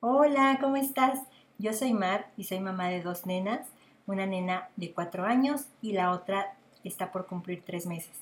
[0.00, 1.18] Hola, ¿cómo estás?
[1.58, 3.66] Yo soy Mar y soy mamá de dos nenas,
[4.06, 8.16] una nena de cuatro años y la otra está por cumplir tres meses.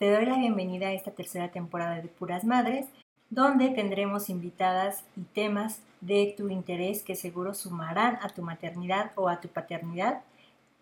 [0.00, 2.86] Te doy la bienvenida a esta tercera temporada de Puras Madres,
[3.28, 9.28] donde tendremos invitadas y temas de tu interés que seguro sumarán a tu maternidad o
[9.28, 10.22] a tu paternidad,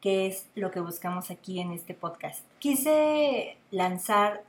[0.01, 2.43] que es lo que buscamos aquí en este podcast.
[2.59, 4.45] Quise lanzar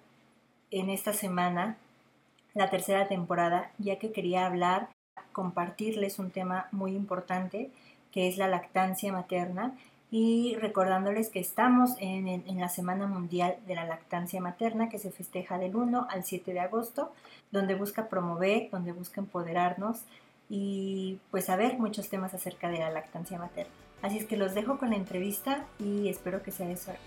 [0.72, 1.76] en esta semana
[2.54, 4.88] la tercera temporada, ya que quería hablar
[5.32, 7.70] compartirles un tema muy importante
[8.12, 9.76] que es la lactancia materna
[10.12, 15.60] y recordándoles que estamos en, la Semana Mundial de la Lactancia Materna que se festeja
[15.60, 17.12] del 1 al 7 de agosto,
[17.52, 20.02] donde busca promover, donde busca empoderarnos
[20.50, 23.74] y pues saber muchos temas acerca de la lactancia materna.
[24.01, 27.01] Así es que los dejo con la entrevista y espero que sea de suerte.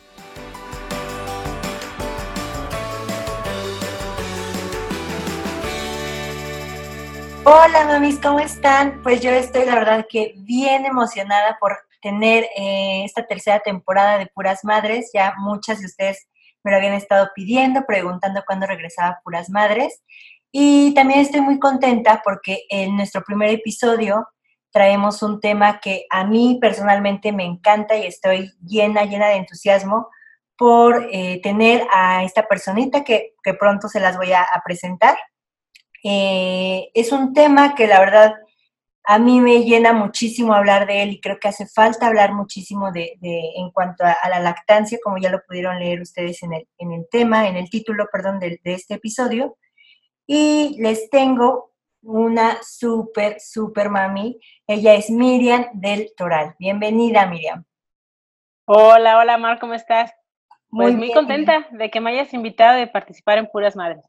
[7.45, 9.03] Hola mamis, ¿cómo están?
[9.03, 14.29] Pues yo estoy la verdad que bien emocionada por tener eh, esta tercera temporada de
[14.29, 15.11] Puras Madres.
[15.13, 16.29] Ya muchas de ustedes
[16.63, 20.05] me lo habían estado pidiendo, preguntando cuándo regresaba Puras Madres.
[20.53, 24.25] Y también estoy muy contenta porque en nuestro primer episodio
[24.71, 30.07] traemos un tema que a mí personalmente me encanta y estoy llena, llena de entusiasmo
[30.57, 35.17] por eh, tener a esta personita que, pronto se las voy a presentar.
[36.03, 38.35] Eh, es un tema que la verdad
[39.05, 42.93] a mí me llena muchísimo hablar de él y creo que hace falta hablar muchísimo
[42.93, 46.93] de, en cuanto a, la lactancia, como ya lo pudieron leer ustedes en el, en
[46.93, 49.57] el tema, en el título, perdón, de, de este episodio.
[50.27, 51.73] Y les tengo
[52.03, 54.39] una súper, súper mami.
[54.67, 56.55] Ella es Miriam del Toral.
[56.59, 57.65] Bienvenida, Miriam.
[58.67, 60.13] Hola, hola, Mar, ¿cómo estás?
[60.71, 64.05] Pues muy, muy contenta de que me hayas invitado a participar en Puras Madres.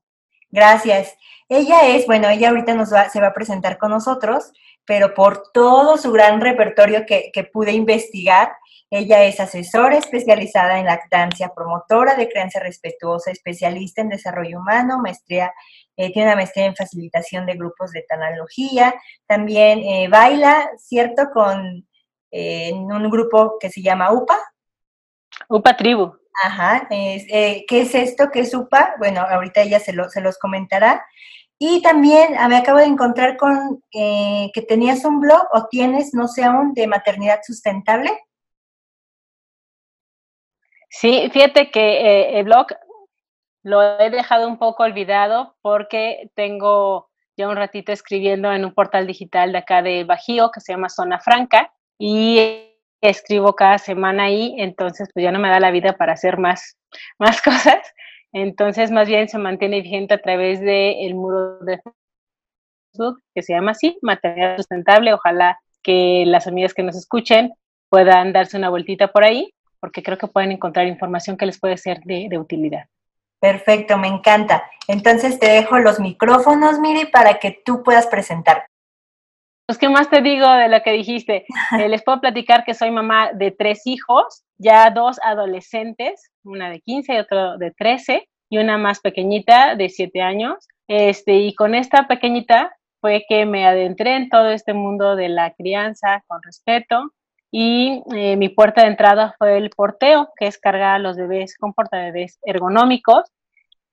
[0.53, 1.17] Gracias.
[1.49, 4.53] Ella es, bueno, ella ahorita nos va, se va a presentar con nosotros,
[4.85, 8.51] pero por todo su gran repertorio que, pude investigar,
[8.91, 15.51] ella es asesora especializada en lactancia, promotora de crianza respetuosa, especialista en desarrollo humano, maestría,
[15.97, 18.93] eh, tiene una maestría en facilitación de grupos de tecnología,
[19.25, 21.29] también eh, baila, ¿cierto?
[21.33, 21.87] Con
[22.29, 24.37] eh, en un grupo que se llama UPA.
[25.49, 26.22] UPA Tribu.
[26.41, 28.29] Ajá, eh, ¿qué es esto?
[28.31, 28.95] ¿Qué es UPA?
[28.97, 31.05] Bueno, ahorita ella se, lo, se los comentará.
[31.59, 36.13] Y también ah, me acabo de encontrar con eh, que tenías un blog o tienes,
[36.13, 38.11] no sé aún, de maternidad sustentable.
[40.89, 42.67] Sí, fíjate que eh, el blog
[43.63, 49.07] lo he dejado un poco olvidado porque tengo ya un ratito escribiendo en un portal
[49.07, 52.72] digital de acá de Bajío que se llama Zona Franca y
[53.09, 56.77] escribo cada semana ahí, entonces pues ya no me da la vida para hacer más,
[57.19, 57.79] más cosas.
[58.31, 61.79] Entonces más bien se mantiene vigente a través del el muro de
[62.93, 65.13] Facebook que se llama así, Maternidad Sustentable.
[65.13, 67.53] Ojalá que las amigas que nos escuchen
[67.89, 71.77] puedan darse una vueltita por ahí, porque creo que pueden encontrar información que les puede
[71.77, 72.85] ser de, de utilidad.
[73.39, 74.63] Perfecto, me encanta.
[74.87, 78.65] Entonces te dejo los micrófonos, Miri, para que tú puedas presentar.
[79.65, 81.45] Pues, ¿qué más te digo de lo que dijiste?
[81.79, 86.81] Eh, les puedo platicar que soy mamá de tres hijos, ya dos adolescentes, una de
[86.81, 90.67] 15 y otro de 13, y una más pequeñita de 7 años.
[90.87, 95.53] Este, y con esta pequeñita fue que me adentré en todo este mundo de la
[95.53, 97.11] crianza con respeto.
[97.49, 101.57] Y eh, mi puerta de entrada fue el porteo, que es cargar a los bebés
[101.57, 103.23] con portabebés ergonómicos.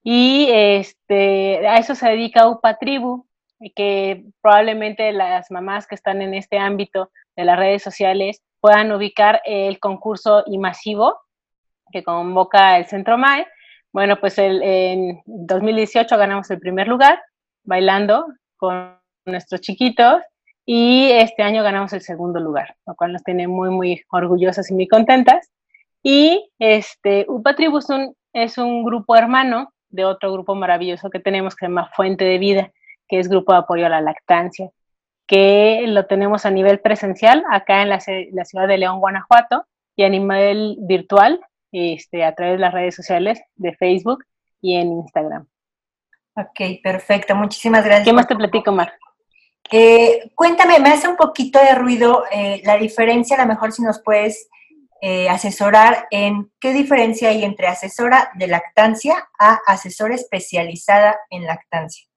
[0.03, 3.27] Y este, a eso se dedica UPA Tribu,
[3.75, 9.43] que probablemente las mamás que están en este ámbito de las redes sociales puedan ubicar
[9.45, 11.19] el concurso y masivo
[11.93, 13.47] que convoca el Centro MAE.
[13.93, 17.21] Bueno, pues el, en 2018 ganamos el primer lugar
[17.65, 18.27] bailando
[18.57, 20.23] con nuestros chiquitos
[20.65, 24.75] y este año ganamos el segundo lugar, lo cual nos tiene muy, muy orgullosas y
[24.75, 25.51] muy contentas.
[26.03, 27.87] Y este, UPA Tribus
[28.33, 32.39] es un grupo hermano de otro grupo maravilloso que tenemos que se llama Fuente de
[32.39, 32.73] Vida
[33.11, 34.71] que es Grupo de Apoyo a la Lactancia,
[35.27, 39.67] que lo tenemos a nivel presencial acá en la, ciudad de León, Guanajuato,
[39.97, 41.41] y a nivel virtual
[41.73, 44.25] este, a través de las redes sociales de Facebook
[44.63, 45.47] y en Instagram.
[46.37, 47.35] Ok, perfecto.
[47.35, 48.07] Muchísimas gracias.
[48.07, 48.93] ¿Qué más te platico, Mar?
[49.71, 53.83] Eh, cuéntame, me hace un poquito de ruido eh, la diferencia, a lo mejor si
[53.83, 54.49] nos puedes
[55.03, 62.10] eh, asesorar en qué diferencia hay entre asesora de lactancia a asesora especializada en lactancia.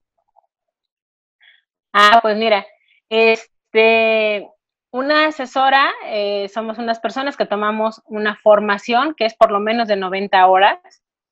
[1.93, 2.65] Ah, pues mira,
[3.09, 4.49] este,
[4.91, 9.87] una asesora, eh, somos unas personas que tomamos una formación que es por lo menos
[9.87, 10.79] de 90 horas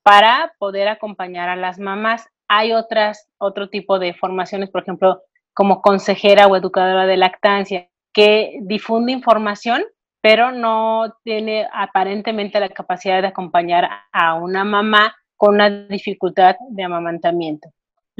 [0.04, 2.28] para poder acompañar a las mamás.
[2.48, 5.22] Hay otras, otro tipo de formaciones, por ejemplo,
[5.52, 9.82] como consejera o educadora de lactancia, que difunde información,
[10.20, 16.84] pero no tiene aparentemente la capacidad de acompañar a una mamá con una dificultad de
[16.84, 17.70] amamantamiento.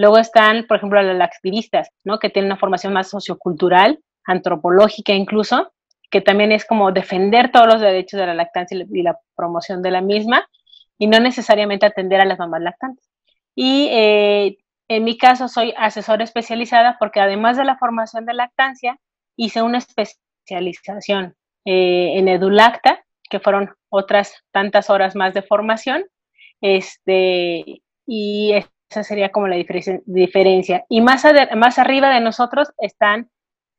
[0.02, 2.19] Luego están, por ejemplo, las activistas, ¿no?
[2.19, 5.72] Que tienen una formación más sociocultural, antropológica incluso,
[6.10, 9.93] que también es como defender todos los derechos de la lactancia y la promoción de
[9.93, 10.44] la misma,
[10.99, 13.08] y no necesariamente atender a las mamás lactantes.
[13.54, 14.56] Y eh,
[14.88, 18.99] en mi caso soy asesora especializada porque además de la formación de lactancia,
[19.37, 26.04] hice una especialización eh, en EduLacta, que fueron otras tantas horas más de formación,
[26.60, 28.52] este, y
[28.93, 30.85] esa sería como la diferencia.
[30.89, 31.25] Y más,
[31.56, 33.31] más arriba de nosotros están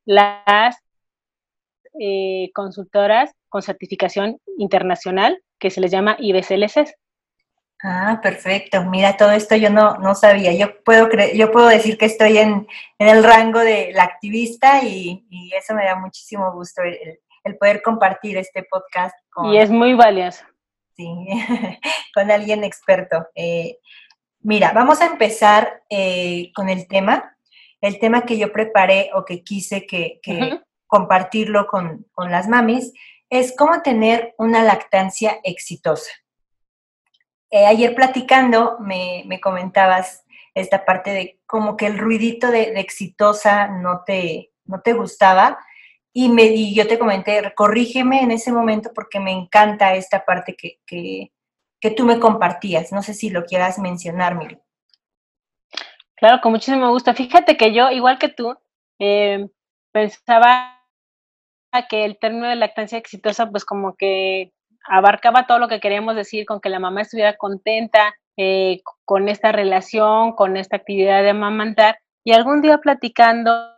[0.05, 0.75] las
[1.99, 6.95] eh, consultoras con certificación internacional que se les llama IBCLC.
[7.83, 8.83] Ah, perfecto.
[8.85, 10.53] Mira, todo esto yo no, no sabía.
[10.53, 12.65] Yo puedo, yo puedo decir que estoy en,
[12.97, 15.25] el rango de la activista y,
[15.55, 19.15] eso me da muchísimo gusto, el, poder compartir este podcast.
[19.51, 20.45] y es muy valioso.
[20.95, 21.07] Sí,
[22.13, 23.27] con alguien experto.
[23.35, 23.77] Eh,
[24.43, 27.37] mira, vamos a empezar eh, con el tema.
[27.81, 30.19] El tema que yo preparé o que quise que,
[30.87, 32.93] compartirlo con, con las mamis
[33.29, 36.11] es cómo tener una lactancia exitosa.
[37.49, 40.25] Eh, ayer platicando me, comentabas
[40.55, 45.59] esta parte de como que el ruidito de, exitosa no te, no te gustaba
[46.11, 50.55] y, me, y yo te comenté, corrígeme en ese momento porque me encanta esta parte
[50.55, 51.31] que, que,
[51.91, 52.91] tú me compartías.
[52.91, 54.57] No sé si lo quieras mencionar, Miri.
[56.15, 57.13] Claro, con muchísimo gusto.
[57.13, 58.55] Fíjate que yo, igual que tú,
[58.99, 59.47] eh,
[59.91, 60.79] pensaba
[61.89, 64.53] que el término de lactancia exitosa, pues como que
[64.87, 69.51] abarcaba todo lo que queríamos decir con que la mamá estuviera contenta eh, con esta
[69.51, 71.99] relación, con esta actividad de amamantar.
[72.23, 73.73] Y algún día platicando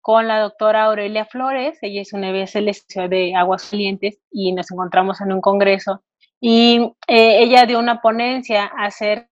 [0.00, 2.70] con la doctora Aurelia Flores, ella es una BSL
[3.08, 6.02] de Aguas Calientes y nos encontramos en un congreso
[6.46, 9.30] y eh, ella dio una ponencia acerca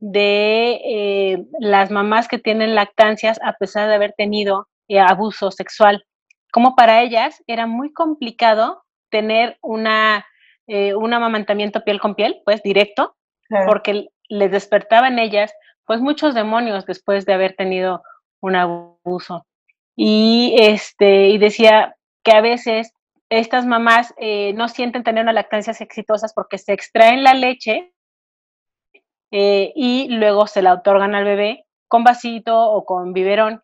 [0.00, 4.66] de eh, las mamás que tienen lactancias a pesar de haber tenido
[4.98, 6.04] abuso sexual.
[6.50, 10.26] Como para ellas era muy complicado tener una,
[10.66, 13.14] eh, un amamantamiento piel con piel, pues directo,
[13.68, 15.54] porque les despertaba en ellas
[15.86, 18.02] pues muchos demonios después de haber tenido
[18.40, 19.46] un abuso.
[19.94, 21.94] Y, este, y decía
[22.24, 22.92] que a veces
[23.30, 27.92] estas mamás eh, no sienten tener una lactancias exitosas porque se extraen la leche
[29.30, 33.62] eh, y luego se la otorgan al bebé con vasito o con biberón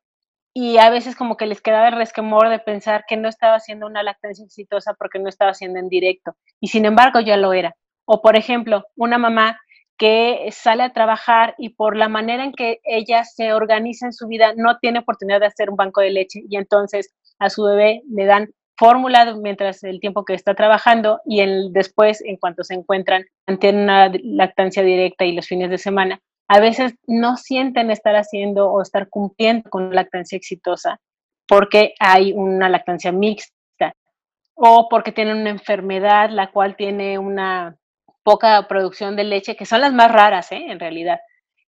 [0.55, 3.87] y a veces como que les quedaba el resquemor de pensar que no estaba haciendo
[3.87, 7.77] una lactancia exitosa porque no estaba haciendo en directo y sin embargo ya lo era.
[8.07, 9.61] O por ejemplo, una mamá
[9.99, 14.29] que sale a trabajar y por la manera en que ella se organiza en su
[14.29, 18.03] vida no tiene oportunidad de hacer un banco de leche y entonces a su bebé
[18.09, 23.25] le dan fórmula mientras el tiempo que está trabajando y después, en cuanto se encuentran,
[23.61, 28.71] tienen una lactancia directa y los fines de semana, a veces no sienten estar haciendo
[28.71, 31.01] o estar cumpliendo con lactancia exitosa
[31.49, 33.95] porque hay una lactancia mixta
[34.55, 37.77] o porque tienen una enfermedad la cual tiene una
[38.23, 40.67] poca producción de leche, que son las más raras, ¿eh?
[40.69, 41.21] en realidad,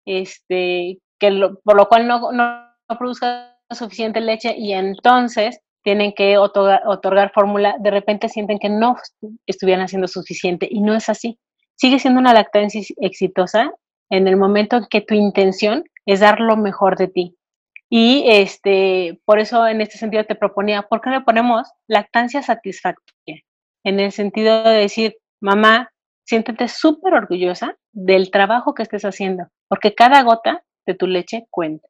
[0.06, 2.66] este, que por lo cual no, no,
[2.98, 8.98] produzca suficiente leche y entonces tienen que otorgar, fórmula, de repente sienten que no
[9.46, 11.38] estuvieran haciendo suficiente y no es así.
[11.76, 13.72] Sigue siendo una lactancia exitosa
[14.10, 17.38] en el momento en que tu intención es dar lo mejor de ti.
[17.88, 23.44] Y este, por eso en este sentido te proponía, ¿por qué le ponemos lactancia satisfactoria?
[23.84, 25.92] En el sentido de decir, mamá,
[26.24, 31.88] siéntete súper orgullosa del trabajo que estés haciendo, porque cada gota de tu leche cuenta.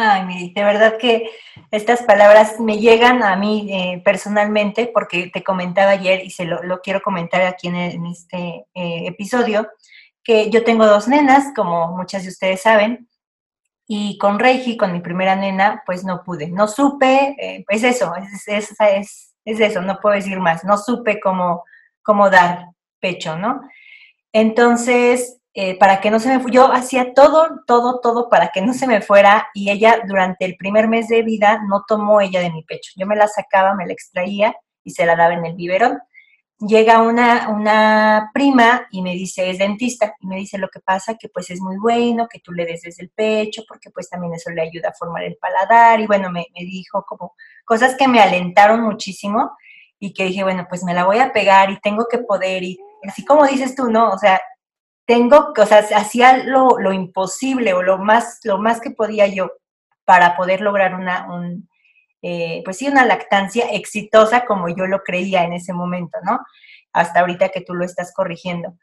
[0.00, 1.28] Ay, Miri, de verdad que
[1.72, 6.80] estas palabras me llegan a mí eh, personalmente, porque te comentaba ayer y se lo,
[6.82, 9.66] quiero comentar aquí en, este eh, episodio,
[10.22, 13.08] que yo tengo dos nenas, como muchas de ustedes saben,
[13.88, 18.14] y con Reiki, con mi primera nena, pues no pude, no supe, eh, pues eso,
[18.14, 21.64] es, es, es, es, eso, no puedo decir más, no supe cómo,
[22.04, 22.66] cómo dar
[23.00, 23.62] pecho, ¿no?
[24.32, 28.72] Entonces, eh, para que no se me yo hacía todo, todo, todo para que no
[28.74, 32.52] se me fuera y ella durante el primer mes de vida no tomó ella de
[32.52, 32.92] mi pecho.
[32.94, 35.98] Yo me la sacaba, me la extraía y se la daba en el biberón
[36.60, 41.16] llega una, una prima y me dice, es dentista, y me dice lo que pasa,
[41.16, 44.34] que pues es muy bueno que tú le des desde el pecho, porque pues también
[44.34, 47.34] eso le ayuda a formar el paladar, y bueno, me, dijo como
[47.64, 49.52] cosas que me alentaron muchísimo
[50.00, 52.78] y que dije, bueno, pues me la voy a pegar y tengo que poder, y
[53.08, 54.10] así como dices tú, ¿no?
[54.10, 54.40] O sea,
[55.08, 59.50] tengo, o sea, hacía lo, lo imposible o lo más, lo más que podía yo
[60.04, 61.26] para poder lograr una,
[62.20, 66.40] eh, pues sí, una lactancia exitosa como yo lo creía en ese momento, ¿no?
[66.92, 68.76] Hasta ahorita que tú lo estás corrigiendo.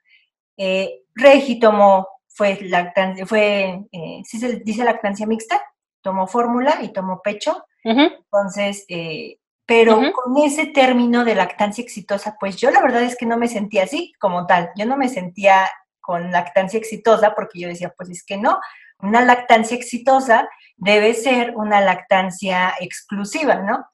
[0.58, 5.62] Eh, Regi tomó, fue lactancia, fue, eh, ¿sí se dice lactancia mixta?
[6.02, 7.68] Tomó fórmula y tomó pecho.
[7.84, 13.28] Entonces, eh, pero con ese término de lactancia exitosa, pues yo la verdad es que
[13.28, 14.72] no me sentía así como tal.
[14.76, 15.68] Yo no me sentía
[16.06, 18.60] con lactancia exitosa porque yo decía, pues es que no,
[19.00, 20.48] una lactancia exitosa
[20.78, 23.86] debe ser una lactancia exclusiva, ¿no?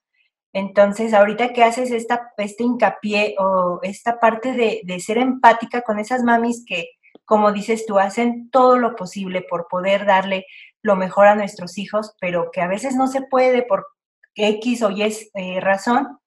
[0.54, 6.24] Entonces, ahorita que haces esta, este hincapié o esta parte de, ser empática con esas
[6.24, 6.90] mamis que,
[7.24, 10.46] como dices tú, hacen todo lo posible por poder darle
[10.82, 13.88] lo mejor a nuestros hijos, pero que a veces no se puede por
[14.36, 16.20] X o Y eh, razón,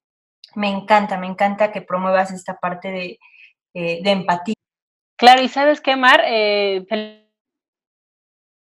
[0.54, 3.18] me encanta, me encanta que promuevas esta parte de,
[3.74, 4.53] eh, de empatía.
[5.24, 6.84] Claro, y sabes qué, Mar, eh,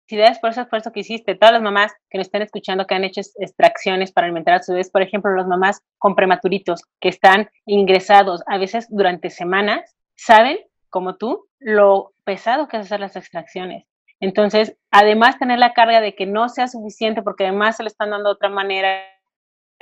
[0.08, 1.34] felicidades por ese esfuerzo que hiciste.
[1.34, 4.70] Todas las mamás que nos están escuchando que han hecho extracciones para alimentar a su
[4.70, 10.58] bebés, por ejemplo, las mamás con prematuritos que están ingresados a veces durante semanas, saben,
[10.90, 13.84] como tú, lo pesado que es hacer las extracciones.
[14.20, 18.10] Entonces, además tener la carga de que no sea suficiente porque además se le están
[18.10, 19.02] dando de otra manera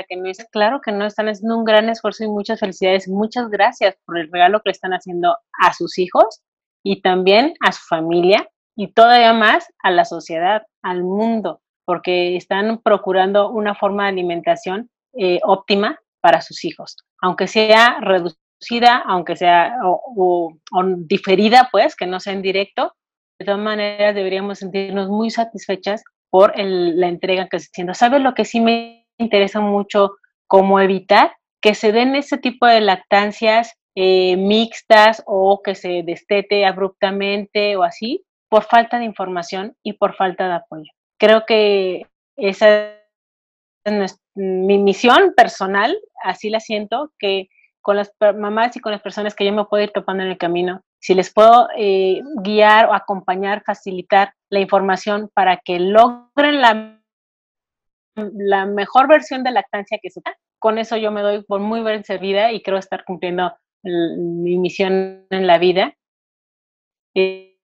[0.09, 3.51] que no es claro que no están haciendo un gran esfuerzo y muchas felicidades, muchas
[3.51, 6.41] gracias por el regalo que le están haciendo a sus hijos
[6.83, 12.81] y también a su familia y todavía más a la sociedad, al mundo, porque están
[12.83, 19.77] procurando una forma de alimentación eh, óptima para sus hijos, aunque sea reducida, aunque sea
[19.85, 20.55] o,
[20.97, 22.95] diferida, pues, que no sea en directo,
[23.39, 27.95] de todas maneras deberíamos sentirnos muy satisfechas por la entrega que se está haciendo.
[27.95, 30.13] ¿Sabes lo que sí me interesa mucho?
[30.47, 36.65] Cómo evitar que se den ese tipo de lactancias eh, mixtas o que se destete
[36.65, 40.91] abruptamente o así, por falta de información y por falta de apoyo.
[41.19, 42.07] Creo que
[42.37, 42.95] esa
[43.85, 47.49] es mi misión personal, así la siento, que
[47.83, 50.39] con las mamás y con las personas que yo me puedo ir topando en el
[50.39, 57.01] camino, si les puedo eh, guiar o acompañar, facilitar la información para que logren la,
[58.15, 62.05] la mejor versión de lactancia que sea, con eso yo me doy por muy bien
[62.05, 65.97] servida y creo estar cumpliendo mi misión en la vida.
[67.15, 67.59] Eh,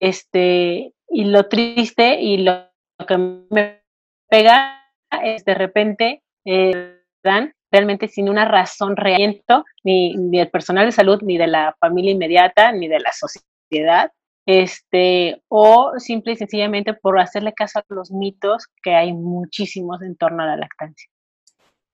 [0.00, 2.68] este, y lo triste y lo,
[3.06, 3.82] que me
[4.28, 4.82] pega
[5.22, 9.42] es de repente eh, dan realmente sin una razón real,
[9.84, 14.12] ni, ni del personal de salud, ni de la familia inmediata, ni de la sociedad,
[14.46, 20.16] este, o simple y sencillamente por hacerle caso a los mitos que hay muchísimos en
[20.16, 21.11] torno a la lactancia.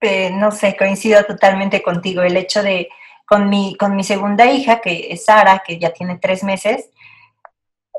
[0.01, 2.23] Eh, no sé, coincido totalmente contigo.
[2.23, 2.89] El hecho de,
[3.27, 6.91] con mi, con mi segunda hija, que es Sara, que ya tiene tres meses,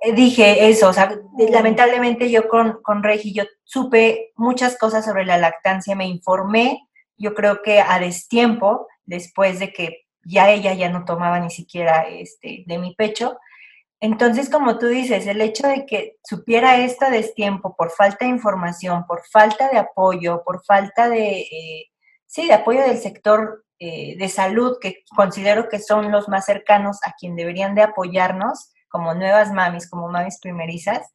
[0.01, 5.25] eh, dije eso, o sea, lamentablemente yo con, con Regi, yo supe muchas cosas sobre
[5.25, 6.88] la lactancia, me informé,
[7.18, 12.08] yo creo que a destiempo, después de que ya ella ya no tomaba ni siquiera
[12.08, 13.38] este, de mi pecho.
[14.01, 18.32] Entonces, como tú dices, el hecho de que supiera esto a destiempo por falta de
[18.32, 21.86] información, por falta de apoyo, por falta de, eh,
[22.25, 27.00] sí, de apoyo del sector eh, de salud, que considero que son los más cercanos
[27.06, 31.13] a quien deberían de apoyarnos, como nuevas mamis, como mamis primerizas,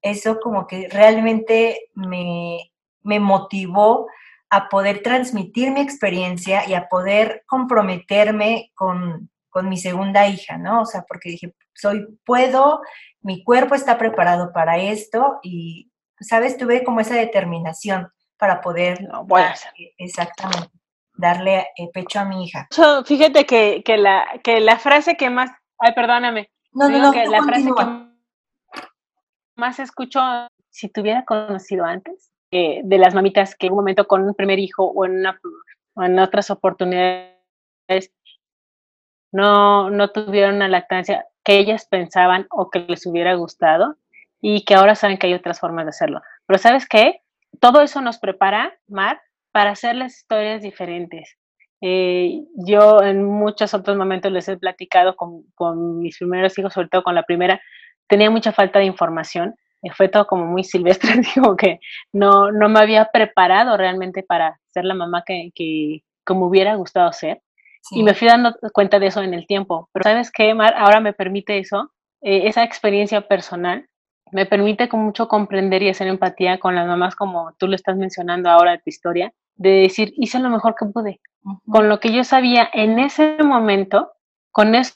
[0.00, 2.72] eso como que realmente me,
[3.02, 4.06] me motivó
[4.50, 10.82] a poder transmitir mi experiencia y a poder comprometerme con, con mi segunda hija, ¿no?
[10.82, 12.80] O sea, porque dije, soy, puedo,
[13.20, 15.90] mi cuerpo está preparado para esto y,
[16.20, 16.56] ¿sabes?
[16.56, 19.54] Tuve como esa determinación para poder, no, a
[19.98, 20.70] exactamente,
[21.14, 22.68] darle eh, pecho a mi hija.
[23.04, 27.26] Fíjate que, que, la, que la frase que más, ay, perdóname, no, no, no, que
[27.26, 28.10] la frase que
[29.56, 30.20] más escucho,
[30.70, 34.58] si tuviera conocido antes, eh, de las mamitas que en un momento con un primer
[34.58, 35.38] hijo o en, una,
[35.96, 37.36] en otras oportunidades
[39.32, 43.96] no, no tuvieron una lactancia que ellas pensaban o que les hubiera gustado
[44.40, 46.20] y que ahora saben que hay otras formas de hacerlo.
[46.46, 47.20] Pero ¿sabes qué?
[47.60, 49.20] Todo eso nos prepara, Mar,
[49.52, 51.36] para hacer las historias diferentes.
[51.82, 56.88] Eh, yo en muchos otros momentos les he platicado con, con, mis primeros hijos, sobre
[56.88, 57.60] todo con la primera,
[58.06, 61.80] tenía mucha falta de información, eh, fue todo como muy silvestre, digo que
[62.12, 67.12] no, no me había preparado realmente para ser la mamá que, que como hubiera gustado
[67.12, 67.40] ser.
[67.90, 69.88] Y me fui dando cuenta de eso en el tiempo.
[69.92, 70.74] Pero ¿sabes qué, Mar?
[70.76, 73.88] Ahora me permite eso, eh, esa experiencia personal,
[74.32, 77.96] me permite con mucho comprender y hacer empatía con las mamás como tú lo estás
[77.96, 81.20] mencionando ahora de tu historia, de decir, hice lo mejor que pude,
[81.66, 84.12] con lo que yo sabía en ese momento,
[84.52, 84.94] con eso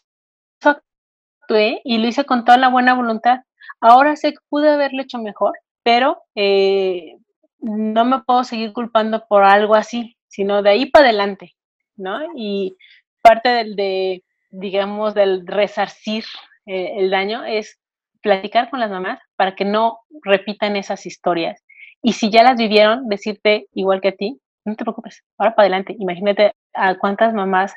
[0.62, 3.40] actué y lo hice con toda la buena voluntad.
[3.80, 7.18] Ahora sé que pude haberlo hecho mejor, pero eh,
[7.58, 11.54] no me puedo seguir culpando por algo así, sino de ahí para adelante,
[11.96, 12.20] ¿no?
[12.36, 12.76] Y
[13.22, 16.24] parte del, de, digamos, del resarcir
[16.66, 17.78] eh, el daño es
[18.20, 21.62] platicar con las mamás para que no repitan esas historias.
[22.02, 25.64] Y si ya las vivieron, decirte igual que a ti, no te preocupes, ahora para
[25.64, 25.96] adelante.
[25.98, 27.74] Imagínate a cuántas mamás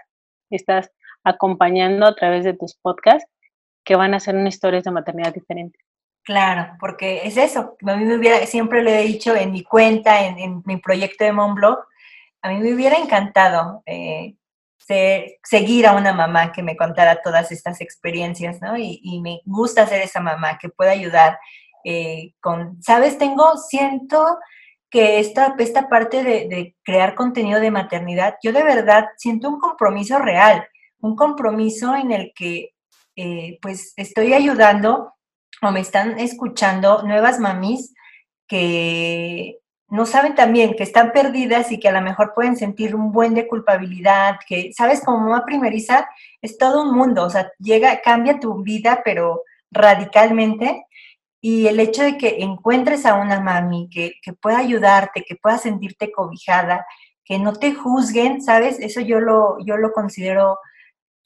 [0.49, 0.91] estás
[1.23, 3.29] acompañando a través de tus podcasts
[3.83, 5.79] que van a hacer una historia de maternidad diferente.
[6.23, 7.77] Claro, porque es eso.
[7.85, 11.31] A mí me hubiera, siempre le he dicho en mi cuenta, en, mi proyecto de
[11.31, 11.79] Monblog,
[12.41, 14.35] a mí me hubiera encantado eh,
[15.43, 18.77] seguir a una mamá que me contara todas estas experiencias, ¿no?
[18.77, 21.39] Y, me gusta ser esa mamá que pueda ayudar
[21.83, 23.17] eh, con, ¿sabes?
[23.17, 24.37] Tengo, siento
[24.89, 30.19] que esta, esta parte de, crear contenido de maternidad, yo de verdad siento un compromiso
[30.19, 30.65] real,
[30.99, 32.73] un compromiso en el que
[33.17, 35.13] eh, pues estoy ayudando
[35.61, 37.93] o me están escuchando nuevas mamis
[38.47, 39.57] que
[39.89, 43.33] no saben también que están perdidas y que a lo mejor pueden sentir un buen
[43.33, 46.09] de culpabilidad, que, sabes, como mamá primeriza
[46.41, 50.85] es todo un mundo, o sea, llega, cambia tu vida, pero radicalmente.
[51.39, 55.57] Y el hecho de que encuentres a una mami que, que pueda ayudarte, que pueda
[55.57, 56.85] sentirte cobijada,
[57.23, 58.79] que no te juzguen, ¿sabes?
[58.79, 60.59] Eso yo lo, yo lo considero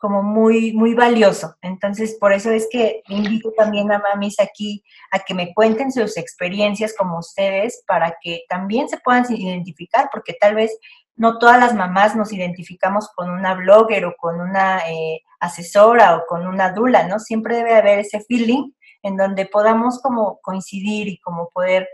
[0.01, 1.55] como muy, muy valioso.
[1.61, 6.17] Entonces, por eso es que invito también a mamis aquí a que me cuenten sus
[6.17, 10.75] experiencias como ustedes para que también se puedan identificar, porque tal vez
[11.15, 16.25] no todas las mamás nos identificamos con una blogger o con una eh, asesora o
[16.25, 17.19] con una dula, ¿no?
[17.19, 18.71] Siempre debe haber ese feeling
[19.03, 21.87] en donde podamos como coincidir y como poder,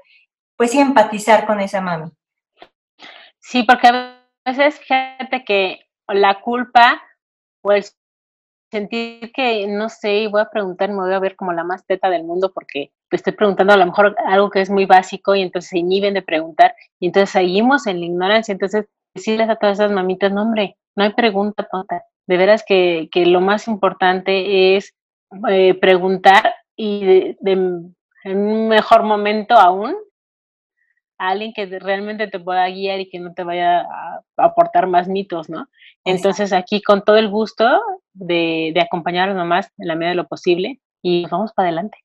[0.56, 2.10] pues empatizar con esa mami.
[3.40, 7.02] Sí, porque a veces fíjate que la culpa
[7.62, 7.98] pues
[8.72, 12.10] sentir que, no sé, voy a preguntar, me voy a ver como la más teta
[12.10, 15.70] del mundo porque estoy preguntando a lo mejor algo que es muy básico y entonces
[15.70, 18.52] se inhiben de preguntar y entonces seguimos en la ignorancia.
[18.52, 18.86] Entonces,
[19.16, 22.04] decirles a todas esas mamitas, no hombre, no hay pregunta tonta.
[22.28, 24.94] De veras que, que lo más importante es
[25.50, 27.38] eh, preguntar y de,
[28.24, 29.96] en un mejor momento aún
[31.18, 35.08] a alguien que realmente te pueda guiar y que no te vaya a aportar más
[35.08, 35.68] mitos, ¿no?
[36.06, 37.82] Entonces aquí con todo el gusto
[38.14, 41.68] de, de acompañar a las mamás en la medida de lo posible y vamos para
[41.70, 41.98] adelante.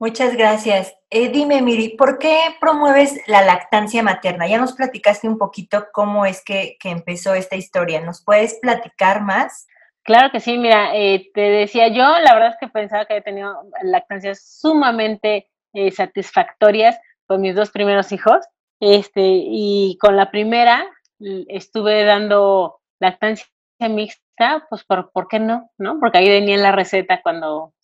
[0.00, 0.94] Muchas gracias.
[1.10, 4.46] Eh, dime, Miri, ¿por qué promueves la lactancia materna?
[4.46, 8.00] Ya nos platicaste un poquito cómo es que, que empezó esta historia.
[8.00, 9.66] ¿Nos puedes platicar más?
[10.04, 13.24] Claro que sí, mira, eh, te decía yo, la verdad es que pensaba que había
[13.24, 18.44] tenido lactancias sumamente eh, satisfactorias con mis dos primeros hijos.
[18.80, 20.84] Este, y con la primera
[21.20, 23.46] estuve dando lactancia
[23.80, 25.70] mixta, pues por, ¿por qué no?
[25.78, 25.98] ¿No?
[26.00, 27.74] Porque ahí venía la receta cuando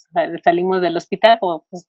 [0.43, 1.89] salimos del hospital, o pues,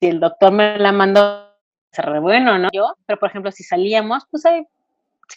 [0.00, 1.52] si el doctor me la mandó,
[1.92, 2.68] se re bueno, ¿no?
[2.72, 4.66] Yo, pero por ejemplo, si salíamos, pues ahí,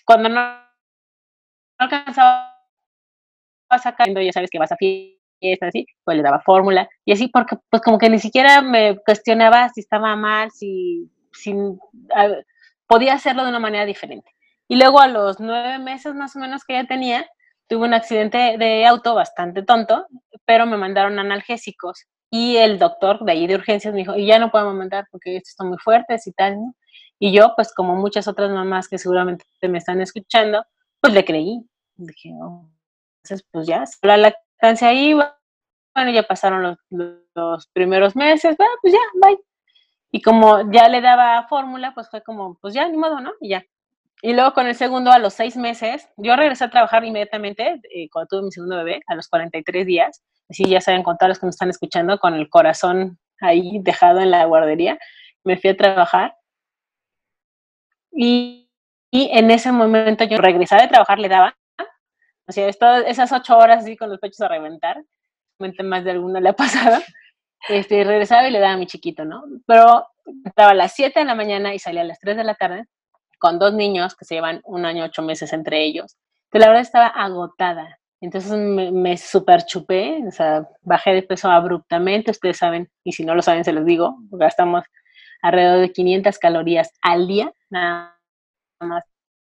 [0.06, 0.42] cuando no,
[1.78, 2.56] alcanzaba
[3.70, 4.78] a ya sabes que vas a
[5.40, 8.98] fiestas, así, pues le daba fórmula, y así porque pues como que ni siquiera me
[9.06, 11.56] cuestionaba si estaba mal, si, si
[12.88, 14.30] podía hacerlo de una manera diferente.
[14.68, 17.26] Y luego a los nueve meses más o menos que ya tenía,
[17.68, 20.06] tuve un accidente de auto bastante tonto,
[20.46, 22.06] pero me mandaron analgésicos.
[22.32, 25.38] Y el doctor de ahí de urgencias me dijo, y ya no podemos mandar porque
[25.38, 26.76] estos están muy fuertes y tal, ¿no?
[27.20, 30.64] Y yo, pues como muchas otras mamás que seguramente me están escuchando,
[31.02, 31.62] pues le creí.
[31.98, 32.70] Dije, oh,
[33.24, 39.00] entonces pues ya, la lactancia ahí, bueno, ya pasaron los, primeros meses, bueno, pues ya,
[39.22, 39.40] bye.
[40.12, 43.32] Y como ya le daba fórmula, pues fue como, pues ya, ni modo, ¿no?
[43.40, 43.64] Y ya.
[44.22, 48.10] Y luego con el segundo, a los seis meses, yo regresé a trabajar inmediatamente eh,
[48.12, 50.24] cuando tuve mi segundo bebé, a los 43 días.
[50.50, 54.32] Así ya saben contar los que me están escuchando, con el corazón ahí dejado en
[54.32, 54.98] la guardería.
[55.46, 56.36] Me fui a trabajar.
[58.12, 58.70] Y,
[59.12, 61.56] y en ese momento yo regresaba de trabajar, le daba,
[62.50, 65.04] o sea, esas ocho horas así con los pechos a reventar,
[65.84, 66.98] más de alguno le ha pasado,
[67.70, 69.44] este, regresaba y le daba a mi chiquito, ¿no?
[69.68, 72.56] Pero entraba a las 7 de la mañana y salía a las 3 de la
[72.56, 72.86] tarde
[73.38, 76.18] con dos niños que se llevan un año, ocho meses entre ellos.
[76.52, 78.00] Que la verdad estaba agotada.
[78.20, 83.24] Entonces me, me super chupé, o sea, bajé de peso abruptamente, ustedes saben, y si
[83.24, 84.84] no lo saben se los digo, gastamos
[85.42, 88.20] alrededor de 500 calorías al día, nada
[88.82, 89.06] más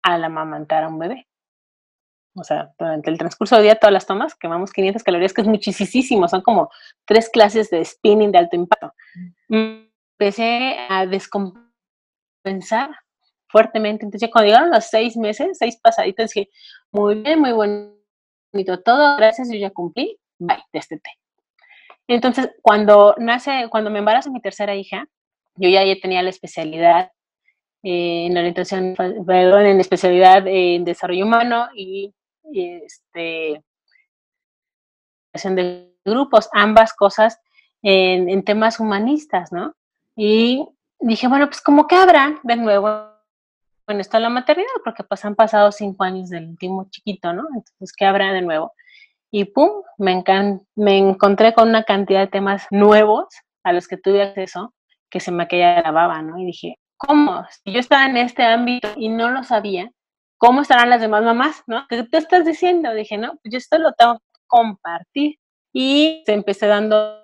[0.03, 1.30] al amamantar a un bebé.
[2.35, 5.49] O sea, durante el transcurso del día, todas las tomas, quemamos 500 calorías, que es
[5.49, 6.71] muchísimo, son como
[7.05, 8.93] tres clases de spinning de alto impacto.
[9.49, 9.89] Mm,
[10.19, 12.91] empecé a descompensar
[13.49, 14.05] fuertemente.
[14.05, 16.51] Entonces, cuando llegaron los seis meses, seis pasaditos, dije,
[16.93, 21.11] muy bien, muy bonito todo, gracias, yo ya cumplí, bye, destete.
[22.07, 25.07] Entonces, cuando nace, cuando me embarazo mi tercera hija,
[25.57, 27.11] yo ya, tenía la especialidad
[27.83, 32.15] eh, en orientación, perdón, en especialidad en desarrollo humano y,
[32.53, 33.63] este,
[35.33, 37.41] de grupos, ambas cosas
[37.83, 39.75] en, en, temas humanistas, ¿no?
[40.17, 40.67] Y
[40.99, 43.11] dije, bueno, pues como que habrá de nuevo
[43.87, 47.43] en esto la maternidad, porque pues han pasado cinco años del último chiquito, ¿no?
[47.55, 48.73] Entonces, ¿qué habrá de nuevo?
[49.31, 50.23] Y pum, me,
[50.75, 53.27] me encontré con una cantidad de temas nuevos
[53.63, 54.75] a los que tuve acceso
[55.09, 56.39] que se me caía la baba, ¿no?
[56.39, 57.45] Y dije, ¿cómo?
[57.65, 59.91] Si yo estaba en este ámbito y no lo sabía,
[60.41, 61.87] ¿cómo estarán las demás mamás, no?
[61.89, 62.95] ¿Qué te estás diciendo?
[62.95, 65.39] Dije, no, pues yo esto lo tengo que compartir.
[65.73, 67.23] Y empecé dando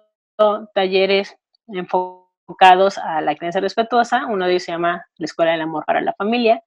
[0.75, 1.35] talleres
[1.67, 4.27] enfocados a la crianza respetuosa.
[4.27, 6.63] Uno de ellos se llama La Escuela del Amor para la Familia.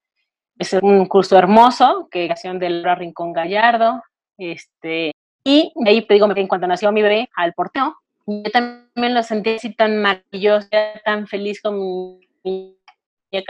[0.57, 4.01] Es un curso hermoso que creación de Laura Rincón Gallardo.
[4.39, 5.11] Este,
[5.43, 9.21] y de ahí te digo, en cuanto nació mi bebé, al porteo, yo también lo
[9.21, 10.67] sentí así tan maravilloso,
[11.05, 13.43] tan feliz con mi niña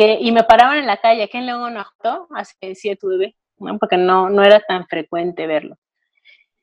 [0.00, 3.78] que, y me paraban en la calle, aquí en León, Guanajuato, hace siete bebé, ¿no?
[3.78, 5.76] porque no, no era tan frecuente verlo.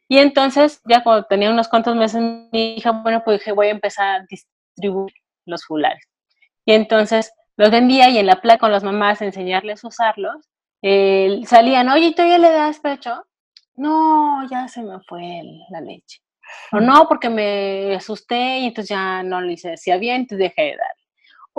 [0.08, 2.20] Y entonces, ya cuando tenía unos cuantos meses,
[2.52, 5.14] mi hija, bueno, pues dije, voy a empezar a distribuir
[5.46, 6.04] los fulares.
[6.66, 10.50] Y entonces los vendía y en la placa con las mamás enseñarles a usarlos,
[10.82, 13.24] eh, salían, oye, ¿tú ya le das pecho?
[13.76, 16.22] No, ya se me fue la leche.
[16.72, 20.72] O no, porque me asusté y entonces ya no le hice decía bien, entonces dejé
[20.72, 20.96] de dar.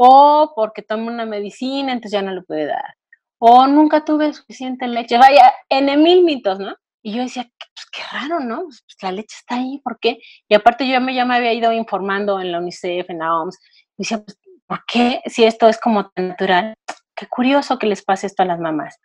[0.01, 2.95] O porque tomé una medicina, entonces ya no le pude dar.
[3.41, 5.19] O nunca tuve suficiente leche.
[5.19, 6.77] Vaya, en mil mitos, ¿no?
[7.03, 8.63] Y yo decía, pues qué raro, ¿no?
[8.63, 10.19] Pues, pues, la leche está ahí, ¿por qué?
[10.49, 13.59] Y aparte yo ya me, había ido informando en la UNICEF, en la OMS.
[13.97, 16.75] Y decía, pues, ¿por qué si esto es como tan natural?
[17.17, 19.01] Qué curioso que les pase esto a las mamás.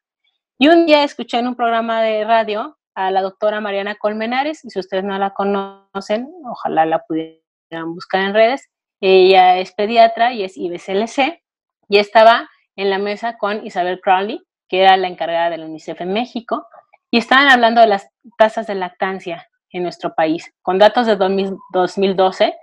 [0.60, 4.70] Y un día escuché en un programa de radio a la doctora Mariana Colmenares, y
[4.70, 8.70] si ustedes no la conocen, ojalá la pudieran buscar en redes.
[9.06, 11.44] Ella es pediatra y es IBCLC,
[11.90, 16.00] y estaba en la mesa con Isabel Crowley, que era la encargada de la UNICEF
[16.00, 16.66] en México,
[17.12, 22.56] y estaban hablando de las tasas de lactancia en nuestro país, con datos de 2012,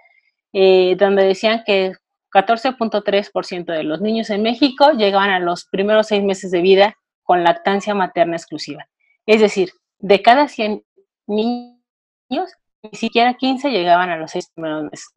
[0.54, 1.92] eh, donde decían que
[2.32, 7.44] 14.3% de los niños en México llegaban a los primeros seis meses de vida con
[7.44, 8.88] lactancia materna exclusiva.
[9.26, 10.86] Es decir, de cada 100
[11.26, 12.50] niños,
[12.82, 15.12] ni siquiera 15 llegaban a los 6 primeros meses.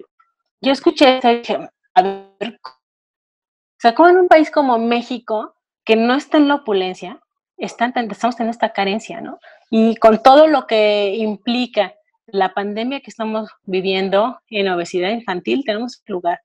[0.63, 1.58] Yo escuché eso y dije,
[1.93, 6.56] a ver, o sea, como en un país como México, que no está en la
[6.56, 7.19] opulencia,
[7.58, 9.39] están, estamos teniendo esta carencia, ¿no?
[9.69, 11.93] Y con todo lo que implica
[12.28, 16.39] la pandemia que estamos viviendo en obesidad infantil, tenemos lugar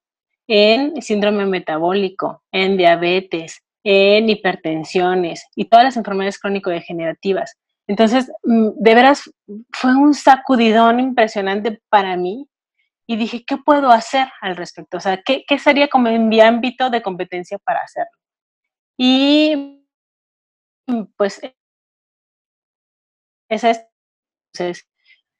[0.48, 7.54] en síndrome metabólico, en diabetes, en hipertensiones y todas las enfermedades crónico-degenerativas.
[7.87, 9.31] Entonces, mm, de veras,
[9.70, 12.48] fue un sacudidón impresionante para mí
[13.10, 14.98] y dije, ¿qué puedo hacer al respecto?
[14.98, 18.12] O sea, ¿qué, sería como en mi ámbito de competencia para hacerlo?
[18.98, 19.82] Y
[20.86, 21.40] mm, pues
[23.48, 23.86] esa es,
[24.52, 24.86] entonces,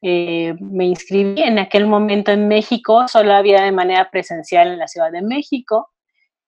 [0.01, 4.89] eh, me inscribí en aquel momento en México, solo había de manera presencial en la
[4.89, 5.91] Ciudad de México,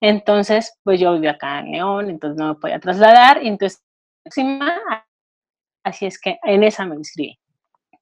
[0.00, 3.84] entonces pues yo vivía acá en León, entonces no me podía trasladar, y entonces
[5.84, 7.38] Así es que en esa me inscribí.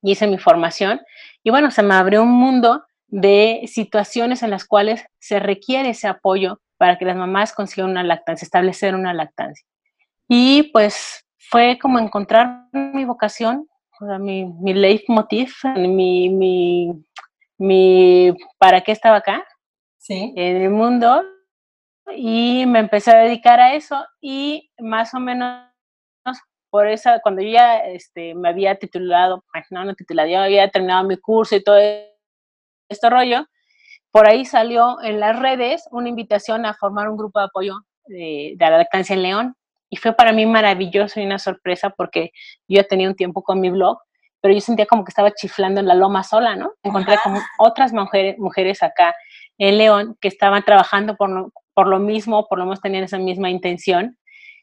[0.01, 1.01] Hice mi formación
[1.43, 6.07] y bueno, se me abrió un mundo de situaciones en las cuales se requiere ese
[6.07, 9.65] apoyo para que las mamás consigan una lactancia, establecer una lactancia.
[10.27, 13.67] Y pues fue como encontrar mi vocación,
[14.19, 17.03] mi, mi leitmotiv, mi, mi,
[17.57, 19.43] mi, para qué estaba acá
[19.97, 20.33] ¿Sí?
[20.35, 21.23] en el mundo.
[22.15, 25.69] Y me empecé a dedicar a eso y más o menos
[26.69, 31.07] por eso, cuando yo ya este, me había titulado, no, no titulado, ya había terminado
[31.07, 31.79] mi curso y todo
[32.89, 33.45] este rollo,
[34.11, 37.75] por ahí salió en las redes una invitación a formar un grupo de apoyo
[38.05, 39.55] de, la lactancia en León.
[39.89, 42.31] Y fue para mí maravilloso y una sorpresa porque
[42.67, 43.97] yo ya tenía un tiempo con mi blog,
[44.41, 46.73] pero yo sentía como que estaba chiflando en la loma sola, ¿no?
[46.83, 49.15] Encontré como otras mujeres, mujeres acá
[49.57, 53.17] en León que estaban trabajando por lo, por lo mismo, por lo menos tenían esa
[53.17, 54.17] misma intención.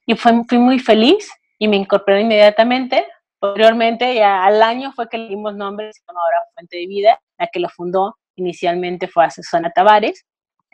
[0.07, 3.05] Y fue, fui muy feliz y me incorporé inmediatamente.
[3.39, 7.61] Posteriormente, al año fue que le dimos nombre, se ahora Fuente de Vida, la que
[7.61, 10.25] lo fundó inicialmente fue a Susana Tavares,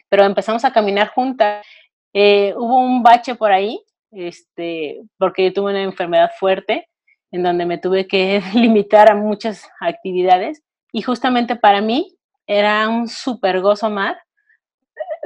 [0.09, 1.65] pero empezamos a caminar juntas.
[2.13, 6.89] Eh, hubo un bache por ahí, este, porque yo tuve una enfermedad fuerte,
[7.31, 12.15] en donde me tuve que limitar a muchas actividades, y justamente para mí
[12.47, 14.17] era un súper gozo más.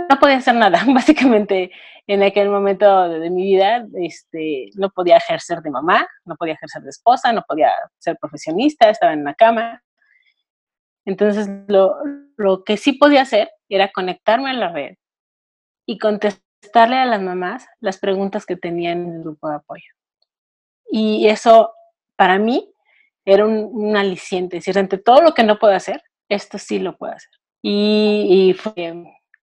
[0.08, 1.70] No podía hacer nada, básicamente
[2.06, 6.82] en aquel momento de, mi vida este, no podía ejercer de mamá, no podía ejercer
[6.82, 9.82] de esposa, no podía ser profesionista, estaba en la cama.
[11.04, 11.96] Entonces, lo,
[12.36, 14.96] lo que sí podía hacer era conectarme a la red
[15.86, 19.92] y contestarle a las mamás las preguntas que tenían en el grupo de apoyo.
[20.88, 21.72] Y eso,
[22.16, 22.72] para mí,
[23.24, 26.96] era un, aliciente, es decir, ante todo lo que no puedo hacer, esto sí lo
[26.96, 27.30] puedo hacer.
[27.60, 28.94] Y, fue,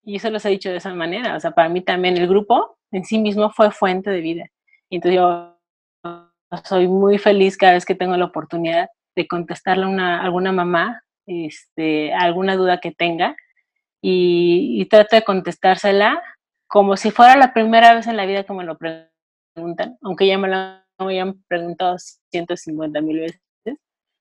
[0.03, 2.77] y eso los he dicho de esa manera, o sea, para mí también el grupo
[2.91, 4.45] en sí mismo fue fuente de vida.
[4.89, 5.57] Y entonces yo
[6.63, 11.03] soy muy feliz cada vez que tengo la oportunidad de contestarle a una, alguna mamá
[11.25, 13.35] este, alguna duda que tenga
[14.01, 16.21] y, trato de contestársela
[16.67, 20.37] como si fuera la primera vez en la vida que me lo preguntan, aunque ya
[20.37, 21.95] me lo hayan preguntado
[22.31, 23.39] 150 mil veces,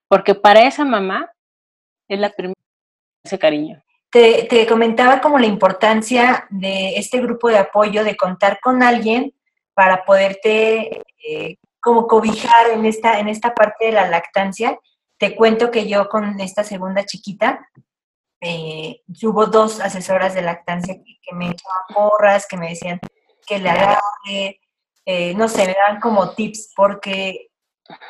[0.08, 1.32] porque para esa mamá
[2.08, 2.54] es la primera
[3.24, 3.82] ese cariño.
[4.12, 9.34] Te, te, comentaba como la importancia de este grupo de apoyo, de contar con alguien
[9.74, 14.78] para poderte eh, como cobijar en esta, en esta parte de la lactancia.
[15.18, 17.68] Te cuento que yo con esta segunda chiquita,
[18.40, 23.00] eh, hubo dos asesoras de lactancia que, me echaban porras, que me decían
[23.46, 24.60] que le agarre,
[25.06, 27.48] eh, no sé, me daban como tips porque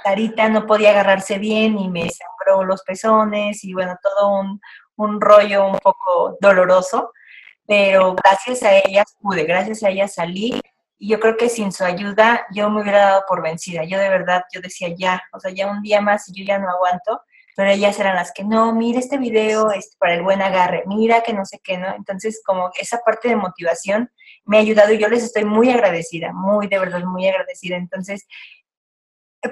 [0.02, 2.04] Sarita no podía agarrarse bien y me
[2.64, 4.60] los pezones y bueno, todo un,
[4.96, 7.12] un rollo un poco doloroso,
[7.66, 10.60] pero gracias a ellas pude, gracias a ellas salí
[10.98, 13.82] y yo creo que sin su ayuda yo me hubiera dado por vencida.
[13.84, 16.58] Yo de verdad, yo decía ya, o sea, ya un día más y yo ya
[16.58, 17.20] no aguanto,
[17.56, 21.22] pero ellas eran las que, no, mira este video es para el buen agarre, mira
[21.22, 21.94] que no sé qué, ¿no?
[21.94, 24.10] Entonces, como esa parte de motivación
[24.44, 27.76] me ha ayudado y yo les estoy muy agradecida, muy, de verdad, muy agradecida.
[27.76, 28.26] Entonces,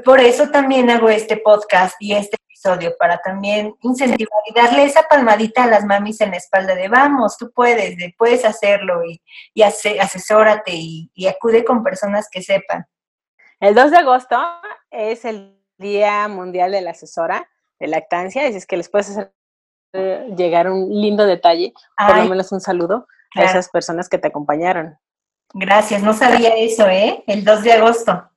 [0.05, 5.03] por eso también hago este podcast y este episodio, para también incentivar y darle esa
[5.03, 9.21] palmadita a las mamis en la espalda de vamos, tú puedes, puedes hacerlo y,
[9.55, 12.87] y asesórate y, y acude con personas que sepan.
[13.61, 14.39] El 2 de agosto
[14.91, 19.33] es el Día Mundial de la Asesora de Lactancia, y es que les puedes hacer
[19.95, 24.29] eh, llegar un lindo detalle, por lo menos un saludo a esas personas que te
[24.29, 24.99] acompañaron.
[25.53, 27.25] Gracias, no sabía eso, ¿eh?
[27.27, 28.31] El 2 de agosto.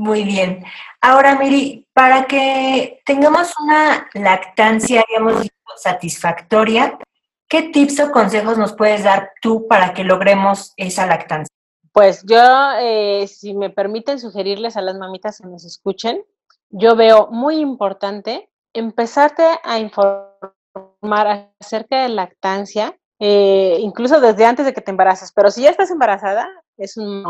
[0.00, 0.64] Muy bien.
[1.02, 6.98] Ahora, Miri, para que tengamos una lactancia, digamos, satisfactoria,
[7.46, 11.54] ¿qué tips o consejos nos puedes dar tú para que logremos esa lactancia?
[11.92, 12.40] Pues yo,
[12.80, 16.24] eh, si me permiten sugerirles a las mamitas que nos escuchen,
[16.70, 24.72] yo veo muy importante empezarte a informar acerca de lactancia, eh, incluso desde antes de
[24.72, 25.30] que te embaraces.
[25.32, 26.48] Pero si ya estás embarazada,
[26.80, 27.24] es un.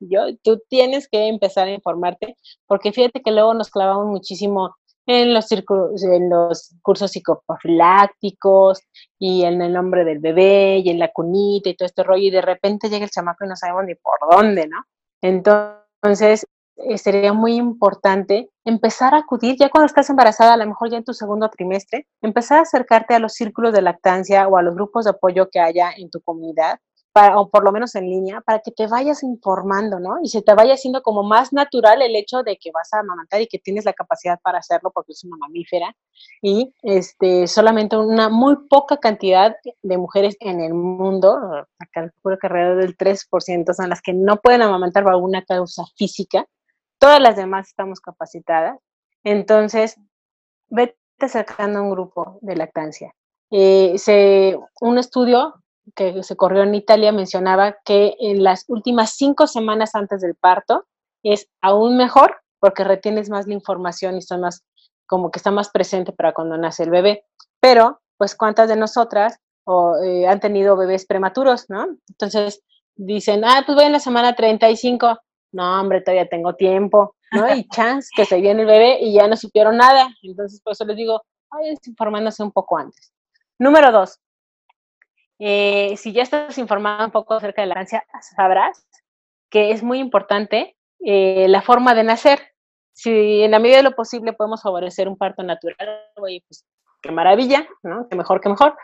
[0.00, 4.74] Yo, tú tienes que empezar a informarte, porque fíjate que luego nos clavamos muchísimo
[5.06, 8.80] en los, en los cursos psicoprofilácticos
[9.18, 12.30] y en el nombre del bebé y en la cunita y todo este rollo, y
[12.30, 14.78] de repente llega el chamaco y no sabemos ni por dónde, ¿no?
[15.20, 20.90] Entonces, eh, sería muy importante empezar a acudir, ya cuando estás embarazada, a lo mejor
[20.90, 24.62] ya en tu segundo trimestre, empezar a acercarte a los círculos de lactancia o a
[24.62, 26.78] los grupos de apoyo que haya en tu comunidad
[27.36, 30.16] o por lo menos en línea, para que te vayas informando, ¿no?
[30.22, 33.40] Y se te vaya haciendo como más natural el hecho de que vas a amamantar
[33.40, 35.94] y que tienes la capacidad para hacerlo porque es una mamífera.
[36.42, 42.78] Y este, solamente una muy poca cantidad de mujeres en el mundo, calculo que alrededor
[42.78, 46.46] del 3% son las que no pueden amamantar por alguna causa física.
[46.98, 48.78] Todas las demás estamos capacitadas.
[49.22, 49.96] Entonces,
[50.68, 53.14] vete acercando a un grupo de lactancia.
[53.50, 55.63] Eh, se, un estudio
[55.94, 60.86] que se corrió en Italia mencionaba que en las últimas cinco semanas antes del parto
[61.22, 64.64] es aún mejor porque retienes más la información y está más,
[65.06, 67.26] como que está más presente para cuando nace el bebé.
[67.60, 69.38] Pero, pues, ¿cuántas de nosotras
[70.02, 71.86] eh, han tenido bebés prematuros, no?
[72.08, 72.62] Entonces
[72.96, 75.18] dicen, ah, pues voy en la semana 35.
[75.52, 77.54] No, hombre, todavía tengo tiempo, ¿no?
[77.54, 80.08] Y chance que se viene el bebé y ya no supieron nada.
[80.22, 83.12] Entonces, por eso les digo, vayan informándose un poco antes.
[83.58, 84.18] Número dos,
[85.46, 88.02] eh, si ya estás informado un poco acerca de la lactancia,
[88.34, 88.86] sabrás
[89.50, 92.40] que es muy importante eh, la forma de nacer.
[92.94, 95.76] Si en la medida de lo posible podemos favorecer un parto natural,
[96.16, 96.64] oye, pues
[97.02, 98.08] qué maravilla, ¿no?
[98.08, 98.74] Que mejor que mejor.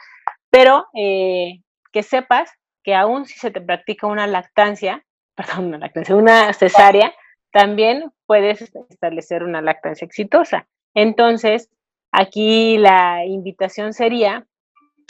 [0.51, 2.51] Pero eh, que sepas
[2.85, 5.03] que aún si se te practica una lactancia,
[5.35, 7.15] perdón, una lactancia, una cesárea,
[7.53, 10.69] también puedes establecer una lactancia exitosa.
[10.93, 11.71] Entonces,
[12.13, 14.47] aquí la invitación sería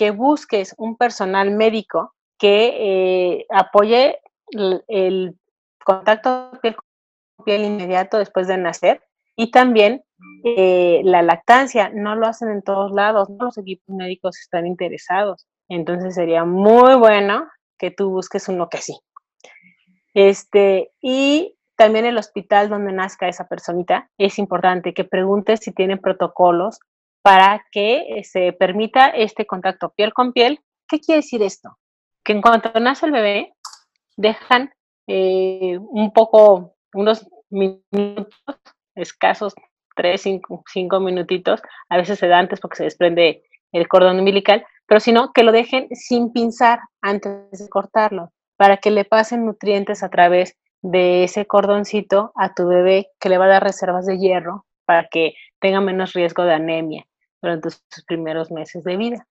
[0.01, 5.37] que busques un personal médico que eh, apoye el,
[5.85, 9.03] contacto piel con piel inmediato después de nacer
[9.37, 10.03] y también
[10.45, 11.91] eh, la lactancia.
[11.91, 15.47] No lo hacen en todos lados, no los equipos médicos están interesados.
[15.69, 18.99] Entonces sería muy bueno que tú busques uno que sí.
[20.15, 25.99] Este, y también el hospital donde nazca esa personita, es importante que preguntes si tienen
[25.99, 26.79] protocolos
[27.23, 31.79] para que eh, se permita este contacto piel con piel, ¿Qué quiere decir esto?
[32.25, 33.55] Que en cuanto nace el bebé,
[34.17, 34.73] dejan
[35.07, 38.27] eh, un poco, unos minutos
[38.97, 39.55] escasos,
[39.95, 44.67] tres, cinco, cinco minutitos, a veces se da antes porque se desprende el cordón umbilical,
[44.85, 49.47] pero si no, que lo dejen sin pinzar antes de cortarlo, para que le pasen
[49.47, 54.07] nutrientes a través de ese cordoncito a tu bebé que le va a dar reservas
[54.07, 57.07] de hierro para que tenga menos riesgo de anemia
[57.43, 59.27] durante sus primeros meses de vida.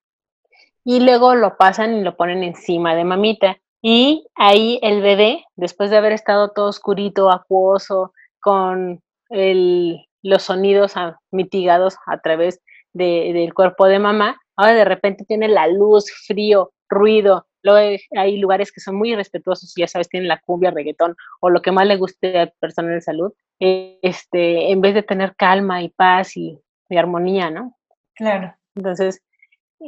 [0.84, 3.58] Y luego lo pasan y lo ponen encima de mamita.
[3.82, 10.94] Y ahí el bebé, después de haber estado todo oscurito, acuoso, con los sonidos
[11.32, 12.62] mitigados a través
[12.94, 18.72] del cuerpo de mamá, ahora de repente tiene la luz, frío, ruido, Luego hay lugares
[18.72, 21.98] que son muy respetuosos, ya sabes, tienen la cumbia, reggaetón o lo que más le
[21.98, 27.52] guste al personal de salud, este, en vez de tener calma y paz y, armonía,
[27.52, 27.78] ¿no?
[28.20, 28.54] Claro.
[28.76, 29.24] Entonces,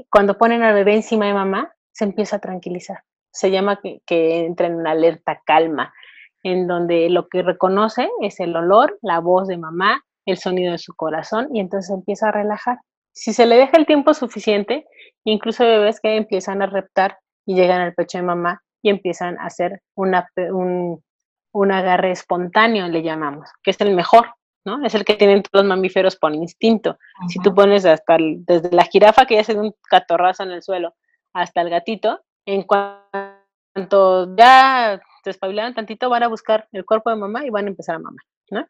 [0.10, 3.04] cuando ponen al bebé encima de mamá, se empieza a tranquilizar.
[3.30, 5.94] Se llama que, que entra en una alerta calma,
[6.42, 10.78] en donde lo que reconoce es el olor, la voz de mamá, el sonido de
[10.78, 12.80] su corazón, y entonces empieza a relajar.
[13.12, 14.86] Si se le deja el tiempo suficiente,
[15.26, 19.48] incluso bebés que empiezan a reptar y llegan al pecho de mamá y empiezan a
[19.48, 21.04] hacer una, un,
[21.52, 24.86] un agarre espontáneo, le llamamos, que es el mejor, ¿no?
[24.86, 26.98] Es el que tienen todos los mamíferos por instinto.
[27.28, 30.94] Si tú pones hasta desde la jirafa que ya hace un catorrazo en el suelo
[31.34, 37.16] hasta el gatito, en cuanto ya se espabilan tantito, van a buscar el cuerpo de
[37.16, 38.68] mamá y van a empezar a mamar, ¿no?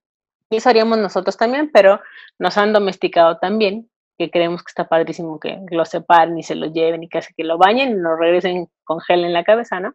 [0.49, 2.01] Y eso haríamos nosotros también, pero
[2.37, 6.67] nos han domesticado también que creemos que está padrísimo que lo separen y se lo
[6.67, 9.93] lleven y que que lo bañen y lo regresen con gel en la cabeza, ¿no?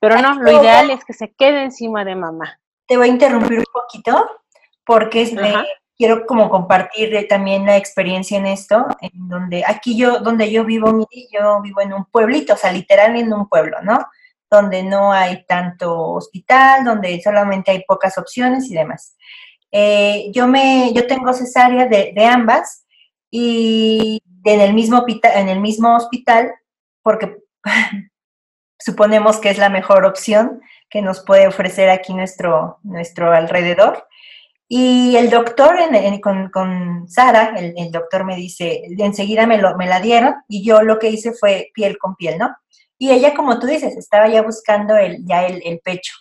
[0.00, 2.60] Pero no, lo ideal es que se quede encima de mamá.
[2.86, 4.30] Te voy a interrumpir un poquito
[4.86, 5.30] porque
[5.96, 11.06] quiero como compartir también la experiencia en esto, en donde aquí yo, donde yo vivo,
[11.30, 13.98] yo vivo en un pueblito, o sea, literalmente en un pueblo, ¿no?
[14.50, 19.16] Donde no hay tanto hospital, donde solamente hay pocas opciones y demás.
[19.72, 22.86] Eh, yo me, yo tengo cesárea de, de ambas,
[23.30, 26.52] y en el mismo, en el mismo hospital,
[27.02, 27.36] porque
[28.78, 34.06] suponemos que es la mejor opción que nos puede ofrecer aquí nuestro, nuestro alrededor.
[34.68, 35.76] Y el doctor,
[36.52, 40.98] con, Sara, el, doctor me dice, enseguida me, lo, me la dieron y yo lo
[40.98, 42.54] que hice fue piel con piel, ¿no?
[42.98, 46.14] Y ella, como tú dices, estaba ya buscando el, ya el, el pecho.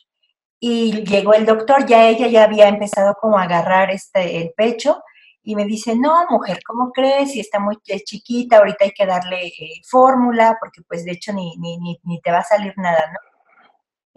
[0.59, 5.01] Y llegó el doctor, ya ella ya había empezado como a agarrar este, el pecho
[5.45, 7.31] y me dice, no, mujer, ¿cómo crees?
[7.31, 11.55] Si está muy chiquita, ahorita hay que darle eh, fórmula, porque pues de hecho ni,
[11.57, 13.19] ni, ni, te va a salir nada, ¿no?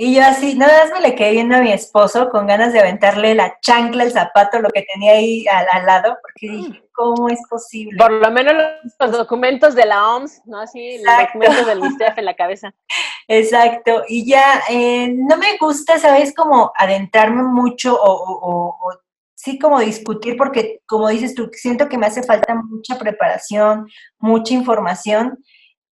[0.00, 2.78] Y yo así, nada más me le quedé viendo a mi esposo con ganas de
[2.78, 7.40] aventarle la chancla, el zapato, lo que tenía ahí al, lado, porque dije, ¿cómo es
[7.50, 7.98] posible?
[7.98, 8.54] Por lo menos
[9.00, 10.60] los documentos de la OMS, ¿no?
[10.60, 12.72] Así, los documentos del MISTEF en la cabeza.
[13.28, 16.32] Exacto, y ya eh, no me gusta, ¿sabes?
[16.32, 18.90] Como adentrarme mucho o, o
[19.38, 24.52] sí como discutir, porque como dices tú, siento que me hace falta mucha preparación, mucha
[24.54, 25.38] información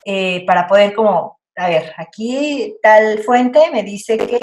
[0.04, 4.40] eh, para poder como, a ver, aquí tal fuente me dice que,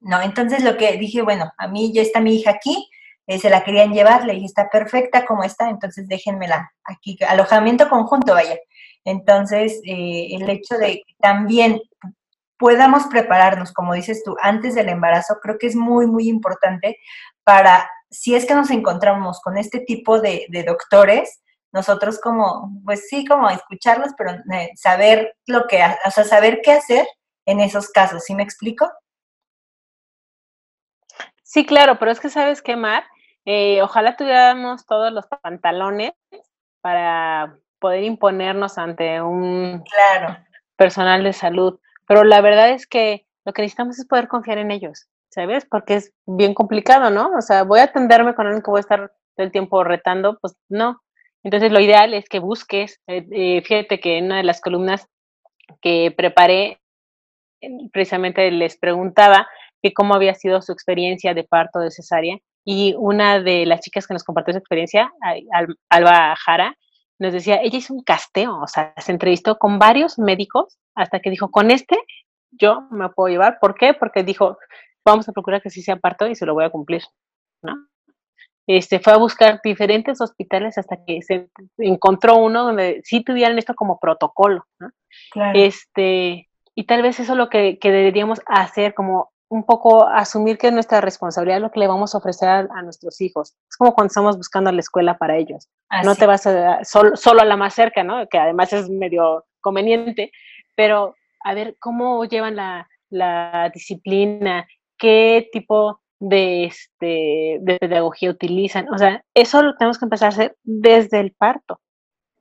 [0.00, 2.88] no, entonces lo que dije, bueno, a mí ya está mi hija aquí,
[3.26, 7.88] eh, se la querían llevar, le dije, está perfecta como está, entonces déjenmela aquí, alojamiento
[7.88, 8.58] conjunto, vaya.
[9.04, 11.80] Entonces, eh, el hecho de que también
[12.60, 16.98] podamos prepararnos, como dices tú, antes del embarazo, creo que es muy, muy importante
[17.42, 21.40] para, si es que nos encontramos con este tipo de, doctores,
[21.72, 26.72] nosotros como, pues sí, como escucharlos, pero eh, saber lo que, o sea, saber qué
[26.72, 27.06] hacer
[27.46, 28.90] en esos casos, ¿sí me explico?
[31.42, 33.04] Sí, claro, pero es que sabes qué, Mar,
[33.44, 36.12] eh, ojalá tuviéramos todos los pantalones
[36.80, 39.84] para poder imponernos ante un
[40.76, 44.70] personal de salud, pero la verdad es que lo que necesitamos es poder confiar en
[44.70, 45.08] ellos.
[45.30, 45.64] ¿sabes?
[45.64, 47.30] Porque es bien complicado, ¿no?
[47.36, 50.38] O sea, voy a atenderme con alguien que voy a estar todo el tiempo retando,
[50.40, 51.00] pues no.
[51.42, 55.06] Entonces lo ideal es que busques, eh, eh, fíjate que en una de las columnas
[55.80, 56.80] que preparé,
[57.92, 59.48] precisamente les preguntaba
[59.82, 64.06] que cómo había sido su experiencia de parto de cesárea y una de las chicas
[64.06, 65.12] que nos compartió su experiencia,
[65.88, 66.76] Alba Jara,
[67.18, 71.30] nos decía, ella hizo un casteo, o sea, se entrevistó con varios médicos hasta que
[71.30, 71.96] dijo, con este
[72.50, 73.58] yo me puedo llevar.
[73.60, 73.94] ¿Por qué?
[73.94, 74.58] Porque dijo,
[75.04, 77.02] vamos a procurar que sí sea parto y se lo voy a cumplir,
[77.62, 77.74] ¿no?
[78.72, 81.48] Este, fue a buscar diferentes hospitales hasta que se
[81.78, 84.90] encontró uno donde sí tuvieran esto como protocolo, ¿no?
[85.54, 90.68] Este, y tal vez eso es lo que, deberíamos hacer, como un poco asumir que
[90.68, 93.56] es nuestra responsabilidad lo que le vamos a ofrecer a, nuestros hijos.
[93.68, 95.68] Es como cuando estamos buscando la escuela para ellos.
[96.04, 98.28] No te vas a, solo, solo a la más cerca, ¿no?
[98.28, 100.30] Que además es medio conveniente,
[100.76, 104.64] pero a ver cómo llevan la, la disciplina,
[104.96, 108.92] qué tipo de, este, de pedagogía utilizan.
[108.92, 111.80] O sea, eso lo tenemos que empezar a hacer desde el parto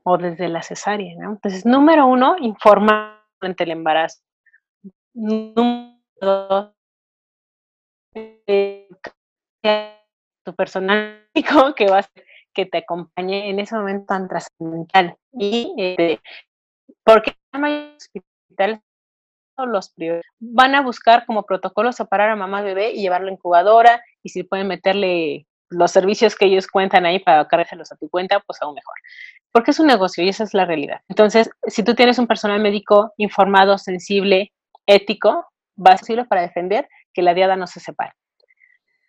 [0.04, 1.14] o desde la cesárea.
[1.14, 4.20] Entonces, número uno, informar durante el embarazo.
[5.14, 6.74] Número dos,
[10.46, 11.28] tu personal
[11.76, 12.10] que va a
[12.54, 15.16] que te acompañe en ese momento tan trascendental.
[15.32, 16.20] Y eh,
[17.04, 18.80] porque hospitales
[19.66, 24.04] los priores van a buscar como protocolo separar a mamá bebé y llevarlo a incubadora
[24.24, 28.40] y si pueden meterle los servicios que ellos cuentan ahí para cargárselos a tu cuenta,
[28.40, 28.96] pues aún mejor.
[29.52, 31.02] Porque es un negocio y esa es la realidad.
[31.08, 34.52] Entonces, si tú tienes un personal médico informado, sensible,
[34.86, 35.46] ético,
[35.78, 38.14] va a ser para defender que la diada no se separe.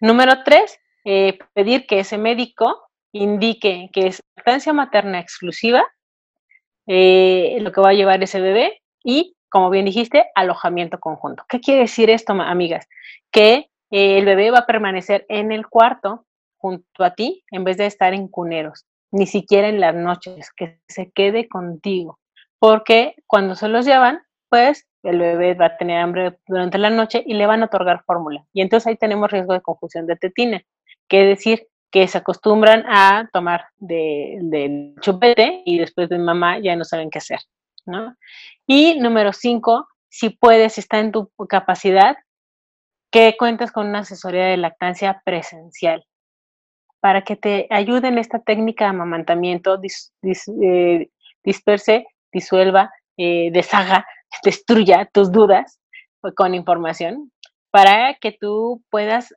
[0.00, 5.84] Número tres, eh, pedir que ese médico indique que es lactancia materna exclusiva,
[6.86, 11.44] eh, lo que va a llevar ese bebé y como bien dijiste, alojamiento conjunto.
[11.48, 12.88] ¿Qué quiere decir esto, amigas?
[13.30, 16.24] Que eh, el bebé va a permanecer en el cuarto
[16.56, 20.80] junto a ti en vez de estar en cuneros, ni siquiera en las noches, que
[20.88, 22.18] se quede contigo,
[22.58, 27.22] porque cuando se los llevan, pues el bebé va a tener hambre durante la noche
[27.26, 28.44] y le van a otorgar fórmula.
[28.52, 30.62] Y entonces ahí tenemos riesgo de confusión de tetina,
[31.08, 36.76] que decir que se acostumbran a tomar del de chupete y después de mamá ya
[36.76, 37.40] no saben qué hacer.
[38.66, 42.16] Y número cinco, si puedes, si está en tu capacidad,
[43.10, 46.04] que cuentes con una asesoría de lactancia presencial
[47.00, 51.08] para que te ayude en esta técnica de amamantamiento, eh,
[51.42, 54.06] disperse, disuelva, eh, deshaga,
[54.44, 55.80] destruya tus dudas
[56.36, 57.32] con información
[57.70, 59.34] para que tú puedas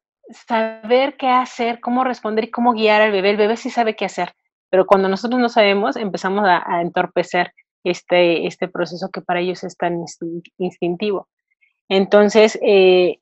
[0.48, 3.32] saber qué hacer, cómo responder y cómo guiar al bebé.
[3.32, 4.34] El bebé sí sabe qué hacer,
[4.70, 7.54] pero cuando nosotros no sabemos, empezamos a entorpecer
[7.84, 10.04] este, este proceso que para ellos es tan
[10.58, 11.28] instintivo.
[11.90, 13.20] Entonces, eh,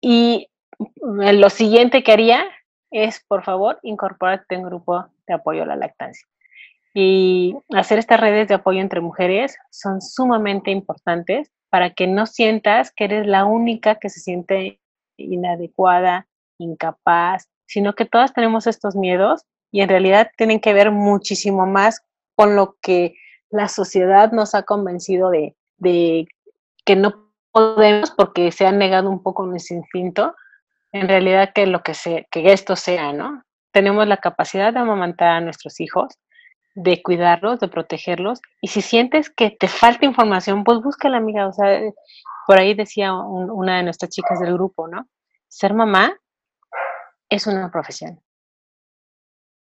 [0.00, 0.48] y
[1.06, 2.44] lo siguiente que haría
[2.90, 6.26] es, por favor, incorporarte en grupo de apoyo a la lactancia.
[6.94, 12.92] Y hacer estas redes de apoyo entre mujeres son sumamente importantes para que no sientas
[12.92, 14.80] que eres la única que se siente
[15.16, 16.26] inadecuada,
[16.58, 22.02] incapaz, sino que todas tenemos estos miedos y en realidad tienen que ver muchísimo más
[22.34, 23.14] con lo que
[23.50, 25.56] la sociedad nos ha convencido de,
[26.84, 30.34] que no podemos porque se ha negado un poco nuestro instinto,
[30.92, 31.92] en realidad que lo que,
[32.32, 33.44] esto sea, ¿no?
[33.72, 36.18] Tenemos la capacidad de amamantar a nuestros hijos,
[36.74, 41.52] de cuidarlos, de protegerlos, y si sientes que te falta información, pues búscala, amiga, o
[41.52, 41.80] sea,
[42.46, 45.08] por ahí decía una de nuestras chicas del grupo, ¿no?
[45.48, 46.16] Ser mamá
[47.28, 48.20] es una profesión.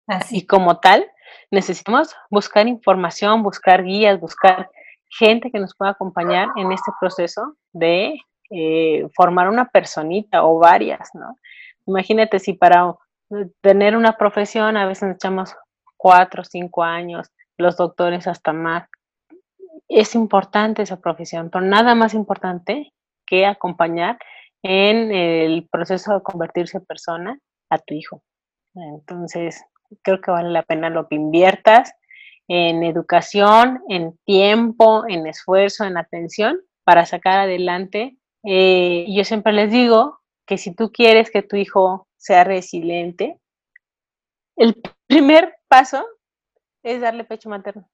[0.08, 0.38] Así.
[0.38, 1.10] Y como tal,
[1.52, 4.70] necesitamos buscar información, buscar guías, buscar
[5.10, 8.20] gente que nos pueda acompañar en este proceso de
[8.50, 11.38] eh, formar una personita o varias, ¿no?
[11.86, 12.96] Imagínate si para
[13.62, 15.56] tener una profesión a veces echamos
[15.98, 18.88] cuatro o cinco años, los doctores hasta más.
[19.88, 22.92] Es importante esa profesión, pero nada más importante
[23.26, 24.18] que acompañar
[24.64, 28.22] en el proceso de convertirse en persona a tu hijo.
[28.74, 29.64] Entonces,
[30.02, 31.94] creo que vale la pena lo que inviertas
[32.48, 38.18] en educación, en tiempo, en esfuerzo, en atención para sacar adelante.
[38.44, 43.40] Eh, yo siempre les digo que si tú quieres que tu hijo sea resiliente,
[44.56, 46.06] el primer paso
[46.84, 47.90] es darle pecho materno,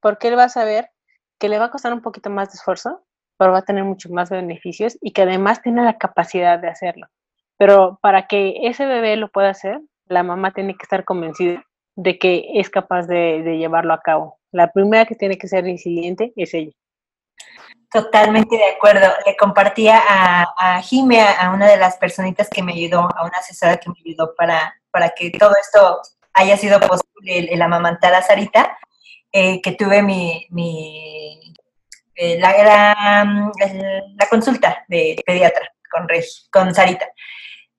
[0.00, 0.90] porque él va a saber
[1.38, 3.04] que le va a costar un poquito más de esfuerzo,
[3.36, 7.08] pero va a tener muchos más beneficios y que además tiene la capacidad de hacerlo.
[7.58, 9.80] Pero para que ese bebé lo pueda hacer,
[10.12, 11.64] la mamá tiene que estar convencida
[11.96, 14.38] de que es capaz de, llevarlo a cabo.
[14.50, 16.72] La primera que tiene que ser resiliente es ella.
[17.90, 19.06] Totalmente de acuerdo.
[19.26, 23.76] Le compartía a, a a una de las personitas que me ayudó, a una asesora
[23.76, 26.00] que me ayudó para, para que todo esto
[26.34, 28.78] haya sido posible, el, amamantar a Sarita,
[29.30, 31.54] eh, que tuve mi, mi
[32.14, 32.52] eh, la,
[33.54, 36.06] la, consulta de pediatra con,
[36.50, 37.06] con Sarita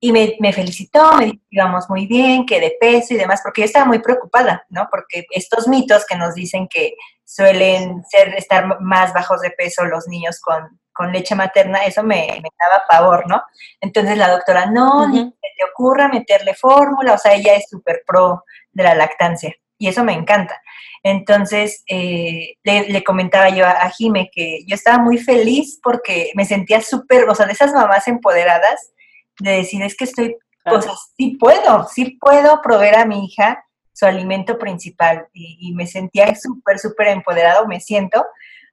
[0.03, 3.61] y me, felicitó, me dijo que íbamos muy bien, que de peso y demás, porque
[3.61, 4.89] yo estaba muy preocupada, ¿no?
[4.91, 10.09] Porque estos mitos que nos dicen que suelen ser, estar más bajos de peso los
[10.09, 10.77] niños con,
[11.13, 13.43] leche materna, eso me, daba pavor, ¿no?
[13.79, 18.43] Entonces la doctora, no, ni te ocurra meterle fórmula, o sea, ella es súper pro
[18.73, 20.61] de la lactancia y eso me encanta.
[21.01, 26.43] Entonces, eh, le, comentaba yo a, a Jime que yo estaba muy feliz porque me
[26.43, 28.93] sentía súper, o sea, de esas mamás empoderadas
[29.39, 33.63] de decir, es que estoy, o sea, sí puedo, sí puedo proveer a mi hija
[33.93, 38.25] su alimento principal y, me sentía súper, súper empoderado, me siento,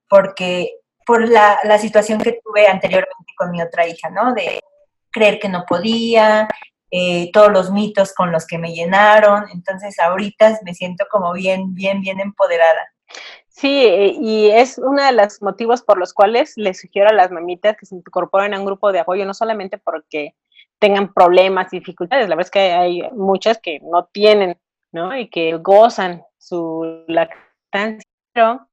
[0.08, 0.72] porque
[1.04, 4.32] por la, la situación que tuve anteriormente con mi otra hija, ¿no?
[4.32, 4.60] De
[5.10, 6.48] creer que no podía,
[6.92, 9.44] eh, todos los mitos con los que me llenaron.
[9.52, 12.92] Entonces ahorita me siento como bien, bien, bien empoderada.
[13.48, 17.76] Sí, y es uno de los motivos por los cuales les sugiero a las mamitas
[17.76, 20.34] que se incorporen a un grupo de apoyo, no solamente porque
[20.80, 24.56] tengan problemas y dificultades, la verdad es que hay muchas que no tienen,
[24.92, 25.16] ¿no?
[25.16, 28.66] Y que gozan su lactancia, pero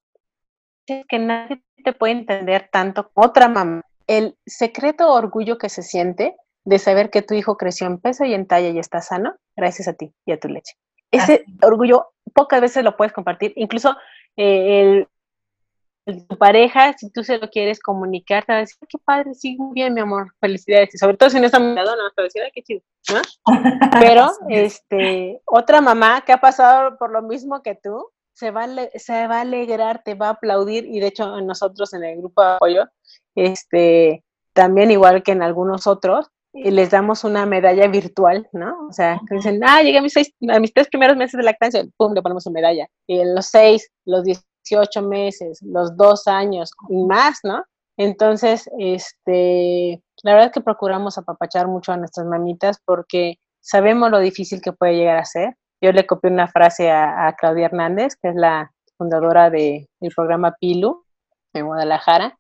[0.87, 3.81] es que nadie te puede entender tanto como otra mamá.
[4.07, 8.33] El secreto orgullo que se siente de saber que tu hijo creció en peso y
[8.33, 10.75] en talla y está sano gracias a ti y a tu leche.
[11.11, 13.95] Ese orgullo pocas veces lo puedes compartir, incluso
[14.37, 15.07] eh, el,
[16.13, 19.57] tu pareja, si tú se lo quieres comunicar, te va a decir, qué padre, sí,
[19.57, 21.83] muy bien, mi amor, felicidades, y sobre todo si no está muy no,
[22.15, 22.81] te decir, qué chido,
[23.11, 23.21] ¿no?
[23.99, 28.69] Pero, este, otra mamá que ha pasado por lo mismo que tú, se va, a,
[28.95, 32.41] se va a alegrar, te va a aplaudir, y de hecho nosotros en el grupo
[32.41, 32.85] de apoyo,
[33.35, 38.87] este, también igual que en algunos otros, y les damos una medalla virtual, ¿no?
[38.89, 41.43] O sea, que dicen, ah, llegué a mis, seis, a mis tres primeros meses de
[41.43, 42.87] lactancia, pum, le ponemos una medalla.
[43.05, 44.23] Y en los seis, los
[44.69, 47.63] 18 meses, los dos años y más, ¿no?
[47.97, 54.19] Entonces, este, la verdad es que procuramos apapachar mucho a nuestras mamitas porque sabemos lo
[54.19, 55.55] difícil que puede llegar a ser.
[55.81, 61.05] Yo le copié una frase a, Claudia Hernández, que es la fundadora del programa PILU
[61.53, 62.37] en Guadalajara,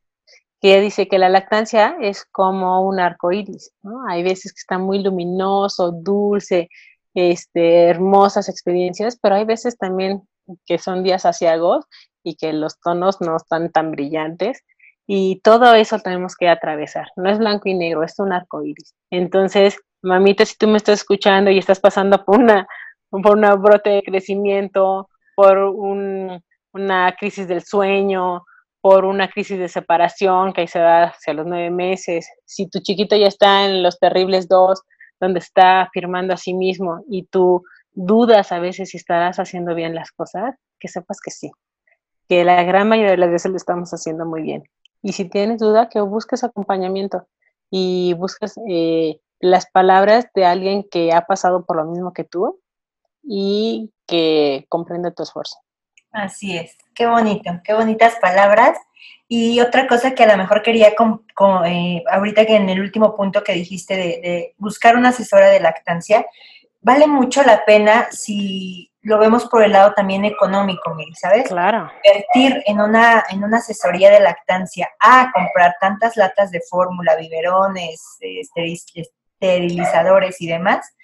[0.59, 4.07] que dice que la lactancia es como un arco iris, ¿no?
[4.07, 6.69] Hay veces que está muy luminoso, dulce,
[7.13, 10.27] este, hermosas experiencias, pero hay veces también
[10.65, 11.85] que son días asiagos
[12.23, 14.63] y que los tonos no están tan brillantes
[15.07, 17.07] y todo eso tenemos que atravesar.
[17.15, 18.93] No es blanco y negro, es un arco iris.
[19.09, 22.67] Entonces, mamita, si tú me estás escuchando y estás pasando por una,
[23.09, 26.41] por una brote de crecimiento, por un,
[26.73, 28.43] una crisis del sueño,
[28.81, 32.79] por una crisis de separación que ahí se da hacia los nueve meses, si tu
[32.79, 34.81] chiquito ya está en los terribles dos,
[35.19, 37.63] donde está firmando a sí mismo y tú
[37.97, 41.51] dudas a veces si estarás haciendo bien las cosas, que sepas que sí,
[42.29, 44.63] que la gran mayoría de las veces lo estamos haciendo muy bien.
[45.01, 47.27] Y si tienes duda, que busques acompañamiento
[47.71, 52.59] y busques eh, las palabras de alguien que ha pasado por lo mismo que tú
[53.23, 55.57] y que comprende tu esfuerzo.
[56.11, 58.77] Así es, qué bonito, qué bonitas palabras.
[59.27, 60.89] Y otra cosa que a lo mejor quería,
[61.65, 66.25] eh, ahorita que en el último punto que dijiste de, buscar una asesora de lactancia,
[66.87, 71.49] vale mucho la pena si lo vemos por el lado también económico, ¿sabes?
[71.49, 71.91] Claro.
[72.03, 78.17] Invertir en una, en una asesoría de lactancia a comprar tantas latas de fórmula, biberones,
[78.21, 80.95] esterilizadores y demás,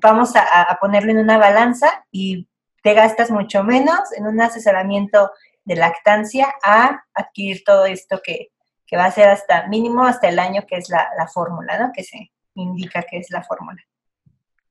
[0.00, 2.48] vamos a, a ponerlo en una balanza y
[2.82, 5.32] te gastas mucho menos en un asesoramiento
[5.64, 8.50] de lactancia a adquirir todo esto que,
[8.96, 11.92] va a ser hasta mínimo hasta el año que es la, fórmula, ¿no?
[11.92, 13.80] Que se indica que es la fórmula.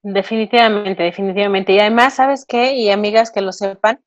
[0.01, 1.73] Definitivamente, definitivamente.
[1.73, 2.73] Y además, ¿sabes qué?
[2.73, 4.01] Y amigas que lo sepan,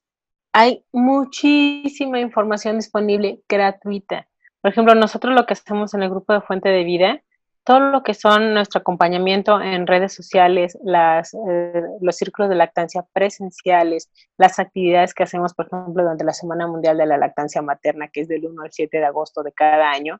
[0.52, 4.28] hay muchísima información disponible gratuita.
[4.60, 7.22] Por ejemplo, nosotros lo que hacemos en el grupo de Fuente de Vida
[7.64, 13.06] todo lo que son nuestro acompañamiento en redes sociales, las, eh, los círculos de lactancia
[13.12, 18.08] presenciales, las actividades que hacemos, por ejemplo, durante la Semana Mundial de la Lactancia Materna,
[18.08, 20.18] que es del 1 al 7 de agosto de cada año,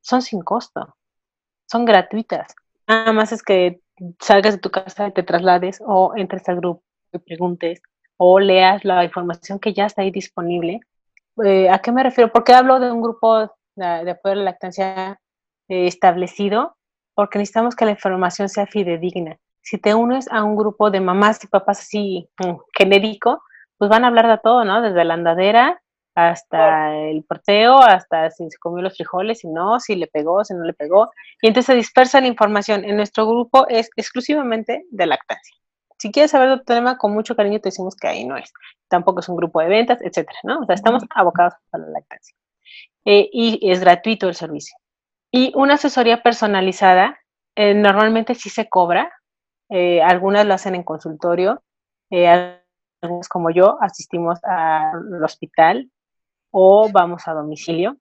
[0.00, 0.96] son sin costo,
[1.66, 2.54] son gratuitas.
[2.86, 3.80] Nada más es que
[4.20, 6.82] salgas de tu casa y te traslades o entres al grupo
[7.12, 7.82] y preguntes
[8.16, 10.80] o leas la información que ya está ahí disponible.
[11.44, 12.32] Eh, ¿A qué me refiero?
[12.32, 15.20] Porque hablo de un grupo de, de apoyo a la lactancia
[15.68, 16.76] eh, establecido
[17.14, 19.38] porque necesitamos que la información sea fidedigna.
[19.60, 23.42] Si te unes a un grupo de mamás y papás así mm, genérico,
[23.76, 24.80] pues van a hablar de todo, ¿no?
[24.82, 25.80] Desde la andadera
[26.26, 30.52] hasta el porteo, hasta si se comió los frijoles, si no, si le pegó, si
[30.54, 31.10] no le pegó.
[31.40, 32.84] Y entonces se dispersa la información.
[32.84, 35.56] En nuestro grupo es exclusivamente de lactancia.
[35.96, 38.52] Si quieres saber de otro tema, con mucho cariño te decimos que ahí no es.
[38.88, 40.60] Tampoco es un grupo de ventas, etcétera, ¿no?
[40.60, 42.34] O sea, estamos abocados a la lactancia.
[43.04, 44.76] Eh, y es gratuito el servicio.
[45.30, 47.18] Y una asesoría personalizada,
[47.54, 49.12] eh, normalmente sí se cobra,
[49.70, 51.62] eh, algunas lo hacen en consultorio,
[52.10, 52.26] eh,
[53.02, 55.90] algunos como yo asistimos al hospital
[56.50, 57.96] o vamos a domicilio.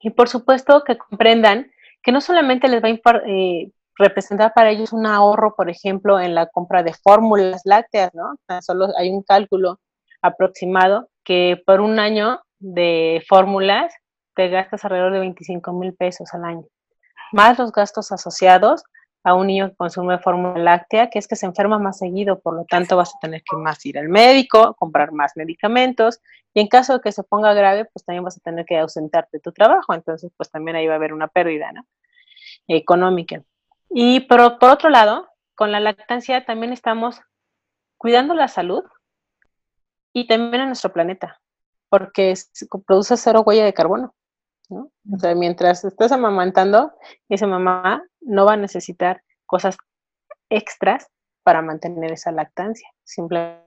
[0.00, 1.70] Y por supuesto que comprendan
[2.02, 3.22] que no solamente les va a
[3.96, 8.36] representar para ellos un ahorro, por ejemplo, en la compra de fórmulas lácteas, ¿no?
[8.60, 9.80] Solo hay un cálculo
[10.22, 13.92] aproximado que por un año de fórmulas
[14.34, 16.64] te gastas alrededor de 25 mil pesos al año,
[17.32, 18.84] más los gastos asociados
[19.28, 22.54] a un niño que consume fórmula láctea, que es que se enferma más seguido, por
[22.54, 26.20] lo tanto vas a tener que más ir al médico, comprar más medicamentos,
[26.54, 29.36] y en caso de que se ponga grave, pues también vas a tener que ausentarte
[29.36, 31.86] de tu trabajo, entonces pues también ahí va a haber una pérdida, ¿no?
[32.66, 33.42] Económica.
[33.90, 37.20] Y por, por otro lado, con la lactancia también estamos
[37.98, 38.84] cuidando la salud
[40.12, 41.40] y también a nuestro planeta,
[41.90, 42.34] porque
[42.86, 44.14] produce cero huella de carbono.
[44.70, 44.90] ¿no?
[45.12, 46.92] O sea, mientras estás amamantando,
[47.28, 49.76] esa mamá no va a necesitar cosas
[50.50, 51.08] extras
[51.42, 52.88] para mantener esa lactancia.
[53.04, 53.62] Simplemente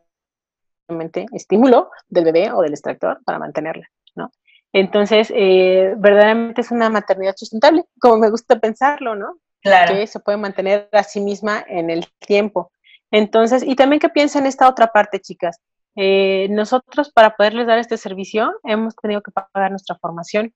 [1.33, 4.31] estímulo del bebé o del extractor para mantenerla, ¿no?
[4.73, 9.37] Entonces, eh, verdaderamente es una maternidad sustentable, como me gusta pensarlo, ¿no?
[9.61, 9.93] Claro.
[9.93, 12.71] Que se puede mantener a sí misma en el tiempo.
[13.11, 15.59] Entonces, y también que piensen esta otra parte, chicas.
[15.95, 20.53] Eh, nosotros para poderles dar este servicio hemos tenido que pagar nuestra formación.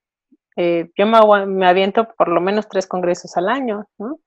[0.55, 4.19] Eh, yo me, aviento por lo menos tres congresos al año, ¿no?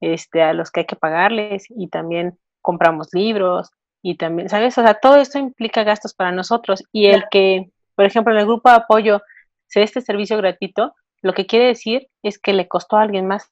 [0.00, 3.70] Este, a los que hay que pagarles y también compramos libros
[4.02, 4.76] y también, ¿sabes?
[4.78, 8.46] O sea, todo esto implica gastos para nosotros y el que, por ejemplo, en el
[8.46, 9.20] grupo de apoyo
[9.66, 13.26] se dé este servicio gratuito, lo que quiere decir es que le costó a alguien
[13.26, 13.50] más.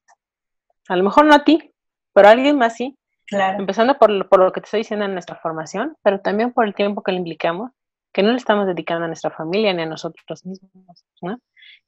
[0.89, 1.73] A lo mejor no a ti,
[2.13, 2.97] pero a alguien más sí.
[3.27, 3.59] Claro.
[3.59, 6.75] Empezando por, por lo que te estoy diciendo en nuestra formación, pero también por el
[6.75, 7.73] tiempo que le implicamos,
[8.13, 11.39] que no le estamos dedicando a nuestra familia ni a nosotros mismos, ¿no?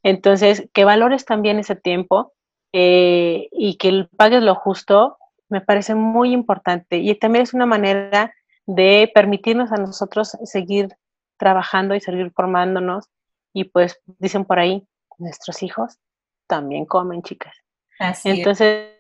[0.03, 2.33] Entonces, que valores también ese tiempo
[2.73, 5.19] eh, y que pagues lo justo,
[5.49, 6.99] me parece muy importante.
[6.99, 8.35] Y también es una manera
[8.67, 10.89] de permitirnos a nosotros seguir
[11.39, 13.09] trabajando y seguir formándonos.
[13.53, 14.87] Y pues dicen por ahí,
[15.19, 15.99] nuestros hijos
[16.47, 17.55] también comen, chicas.
[17.99, 18.91] Así Entonces,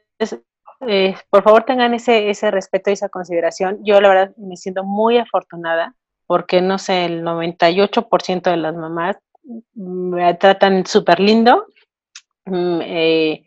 [0.86, 3.80] eh, por favor tengan ese, ese respeto y esa consideración.
[3.82, 5.94] Yo la verdad me siento muy afortunada
[6.26, 9.16] porque, no sé, el 98% de las mamás
[9.74, 11.66] me tratan súper lindo,
[12.46, 13.44] mm, eh,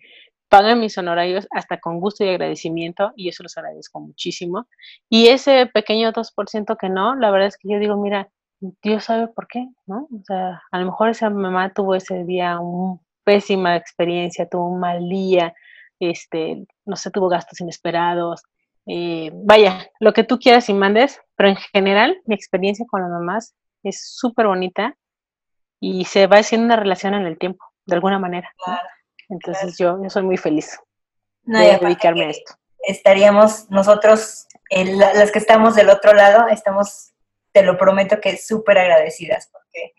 [0.49, 4.67] pagan mis honorarios hasta con gusto y agradecimiento y eso los agradezco muchísimo.
[5.09, 8.29] Y ese pequeño 2% que no, la verdad es que yo digo, mira,
[8.81, 10.07] Dios sabe por qué, ¿no?
[10.11, 14.79] O sea, a lo mejor esa mamá tuvo ese día una pésima experiencia, tuvo un
[14.79, 15.53] mal día,
[15.99, 18.43] este, no sé, tuvo gastos inesperados.
[18.87, 23.09] Eh, vaya, lo que tú quieras y mandes, pero en general mi experiencia con las
[23.09, 24.95] mamás es súper bonita
[25.79, 28.51] y se va haciendo una relación en el tiempo, de alguna manera.
[29.29, 30.79] Entonces Yo, yo soy muy feliz
[31.43, 32.55] de dedicarme a esto.
[32.87, 37.11] Estaríamos nosotros, las que estamos del otro lado, estamos,
[37.51, 39.93] te lo prometo que súper agradecidas porque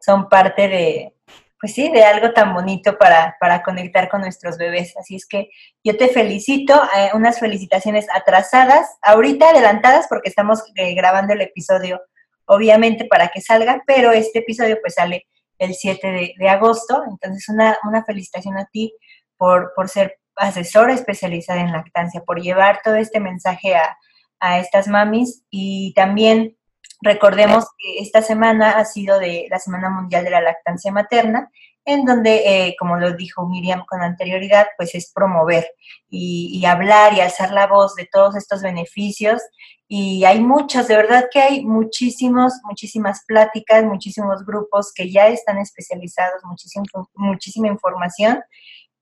[0.00, 1.14] son parte de,
[1.60, 4.96] pues sí, de algo tan bonito para, para, conectar con nuestros bebés.
[4.96, 5.50] Así es que
[5.84, 12.00] yo te felicito, eh, unas felicitaciones atrasadas, ahorita adelantadas porque estamos eh, grabando el episodio
[12.46, 15.26] obviamente para que salga, pero este episodio pues sale
[15.58, 18.92] el 7 de, agosto, entonces una, una, felicitación a ti
[19.36, 23.96] por, por ser asesora especializada en lactancia, por llevar todo este mensaje a,
[24.40, 26.56] a estas mamis y también
[27.00, 31.50] recordemos que esta semana ha sido de la Semana Mundial de la Lactancia Materna
[31.84, 35.66] en donde, eh, como lo dijo Miriam con anterioridad, pues es promover
[36.08, 39.42] y, hablar y alzar la voz de todos estos beneficios.
[39.88, 45.58] Y hay muchos, de verdad que hay muchísimos, muchísimas pláticas, muchísimos grupos que ya están
[45.58, 46.84] especializados, muchísimo,
[47.14, 48.40] muchísima información.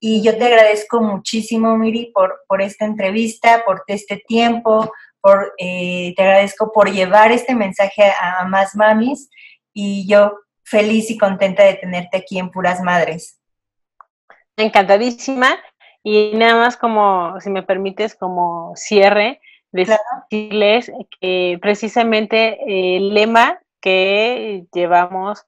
[0.01, 6.15] Y yo te agradezco muchísimo, Miri, por, por esta entrevista, por este tiempo, por, eh,
[6.17, 9.31] te agradezco por llevar este mensaje a, a más mamis.
[9.73, 10.33] Y yo
[10.65, 13.41] feliz y contenta de tenerte aquí en Puras Madres.
[14.57, 15.59] Encantadísima.
[16.03, 19.41] Y nada más como, si me permites, como cierre,
[19.73, 20.91] decirles
[21.21, 22.59] que precisamente
[22.97, 25.45] el lema que llevamos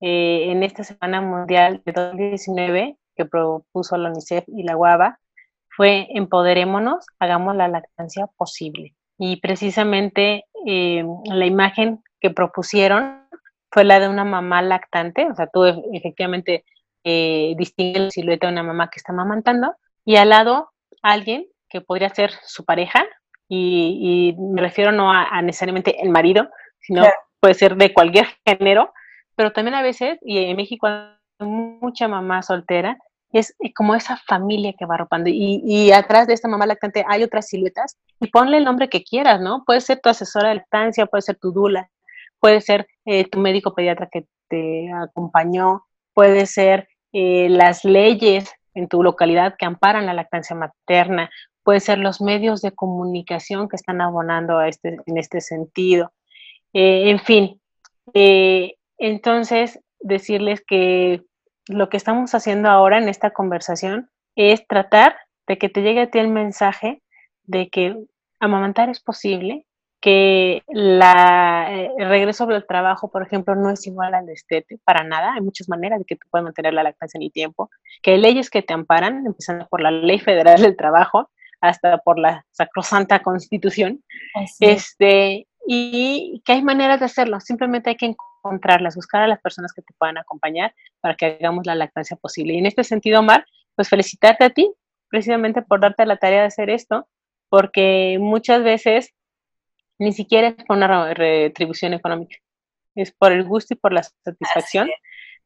[0.00, 5.18] eh, en esta Semana Mundial de 2019, que propuso la UNICEF y la UABA,
[5.68, 8.94] fue empoderémonos, hagamos la lactancia posible.
[9.24, 13.28] Y precisamente eh, la imagen que propusieron
[13.70, 16.64] fue la de una mamá lactante, o sea, tú efectivamente
[17.04, 21.80] eh, distingues la silueta de una mamá que está mamantando y al lado alguien que
[21.80, 23.06] podría ser su pareja
[23.48, 26.48] y, me refiero no a, necesariamente el marido,
[26.80, 27.04] sino
[27.38, 28.92] puede ser de cualquier género,
[29.36, 32.98] pero también a veces, y en México hay mucha mamá soltera,
[33.32, 35.30] es como esa familia que va arropando.
[35.30, 39.02] Y, y, atrás de esta mamá lactante hay otras siluetas y ponle el nombre que
[39.02, 39.64] quieras, ¿no?
[39.64, 41.90] Puede ser tu asesora de lactancia, puede ser tu dula,
[42.42, 48.88] puede ser eh, tu médico pediatra que te acompañó, puede ser eh, las leyes en
[48.88, 51.30] tu localidad que amparan la lactancia materna,
[51.62, 56.12] puede ser los medios de comunicación que están abonando a este, en este sentido.
[56.72, 57.60] Eh, en fin,
[58.98, 61.22] entonces decirles que
[61.68, 66.10] lo que estamos haciendo ahora en esta conversación es tratar de que te llegue a
[66.10, 67.02] ti el mensaje
[67.44, 67.96] de que
[68.40, 69.66] amamantar es posible,
[70.00, 75.04] que la, eh, el regreso del trabajo, por ejemplo, no es igual al estete, para
[75.04, 75.34] nada.
[75.34, 77.70] Hay muchas maneras de que tú puedas mantener la lactancia en el tiempo,
[78.02, 82.18] que hay leyes que te amparan, empezando por la Ley Federal del Trabajo hasta por
[82.18, 84.02] la Sacrosanta Constitución,
[84.58, 88.06] este, y que hay maneras de hacerlo, simplemente hay que
[88.42, 92.54] encontrarlas, buscar a las personas que te puedan acompañar para que hagamos la lactancia posible.
[92.54, 94.72] Y en este sentido, Omar, pues felicitarte a ti,
[95.08, 97.08] precisamente por darte la tarea de hacer esto,
[97.48, 99.14] porque muchas veces
[99.98, 102.36] ni siquiera es por una retribución económica,
[102.94, 104.90] es por el gusto y por la satisfacción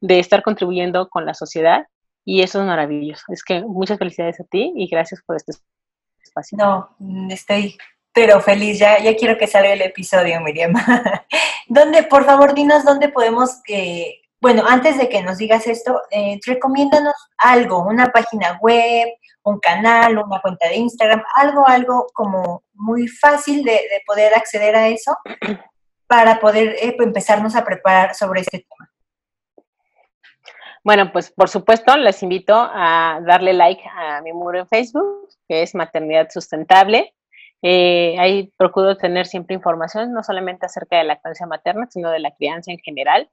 [0.01, 1.85] de estar contribuyendo con la sociedad
[2.25, 3.23] y eso es maravilloso.
[3.29, 5.53] Es que muchas felicidades a ti y gracias por este
[6.21, 6.57] espacio.
[6.57, 6.95] No,
[7.29, 7.77] estoy
[8.17, 10.73] pero feliz, ya, ya quiero que salga el episodio, Miriam.
[11.67, 13.61] ¿Dónde, por favor, dinos dónde podemos,
[14.41, 19.07] bueno, antes de que nos digas esto, eh, recomiéndanos algo, una página web,
[19.43, 24.87] un canal, una cuenta de Instagram, algo, algo como muy fácil de, poder acceder a
[24.87, 25.15] eso
[26.07, 28.91] para poder eh, empezarnos a preparar sobre este tema.
[30.83, 35.61] Bueno, pues por supuesto les invito a darle like a mi muro en Facebook, que
[35.61, 37.13] es Maternidad Sustentable.
[37.61, 42.19] Eh, ahí procuro tener siempre información, no solamente acerca de la lactancia materna, sino de
[42.19, 43.29] la crianza en general,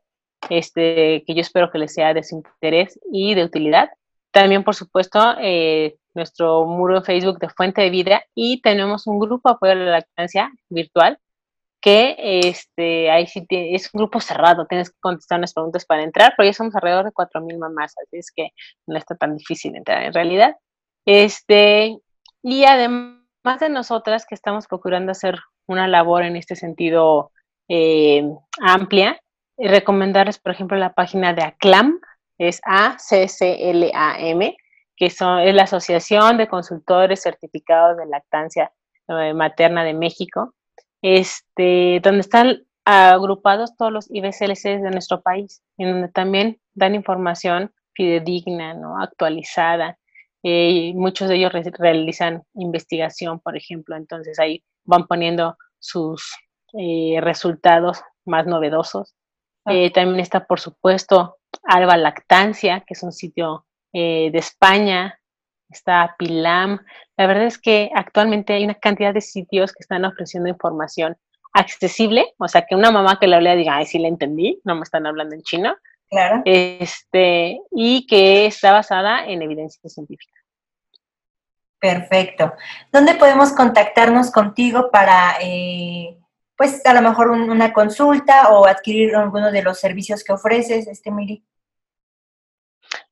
[0.50, 3.90] este, que yo espero que les sea de su interés y de utilidad.
[4.30, 9.18] También, por supuesto, eh, nuestro muro en Facebook de Fuente de Vida y tenemos un
[9.18, 11.18] grupo de apoyo a la lactancia virtual
[11.80, 16.32] que este, ahí sí es un grupo cerrado, tienes que contestar unas preguntas para entrar,
[16.34, 18.52] pero ya somos alrededor de 4.000 mamás, así es que
[18.86, 20.56] no está tan difícil entrar en realidad.
[21.04, 21.98] Este,
[22.42, 23.13] y además
[23.44, 27.30] de nosotras que estamos procurando hacer una labor en este sentido
[27.68, 28.24] eh,
[28.60, 29.20] amplia,
[29.58, 32.00] recomendarles, por ejemplo, la página de ACLAM,
[32.38, 34.56] es A-C-C-L-A-M,
[34.96, 38.72] que son, es la Asociación de Consultores Certificados de Lactancia
[39.08, 40.54] eh, Materna de México,
[41.02, 47.72] este, donde están agrupados todos los IBCLCs de nuestro país, en donde también dan información
[47.92, 49.00] fidedigna, ¿no?
[49.00, 49.98] actualizada.
[50.44, 56.32] Eh, muchos de ellos realizan investigación, por ejemplo, entonces ahí van poniendo sus
[56.78, 59.14] eh, resultados más novedosos.
[59.64, 65.20] también está, por supuesto, Alba Lactancia, que es un sitio eh, de España,
[65.70, 66.80] está Pilam.
[67.16, 71.16] La verdad es que actualmente hay una cantidad de sitios que están ofreciendo información
[71.52, 74.74] accesible, o sea, que una mamá que la lea diga, ay, sí la entendí, no
[74.74, 75.76] me están hablando en chino.
[76.10, 76.42] Claro.
[76.44, 80.34] Este, y que está basada en evidencia científica.
[81.78, 82.54] Perfecto.
[82.90, 86.16] ¿Dónde podemos contactarnos contigo para, eh,
[86.56, 91.10] pues, a lo mejor una consulta o adquirir alguno de los servicios que ofreces, este
[91.10, 91.44] Miri?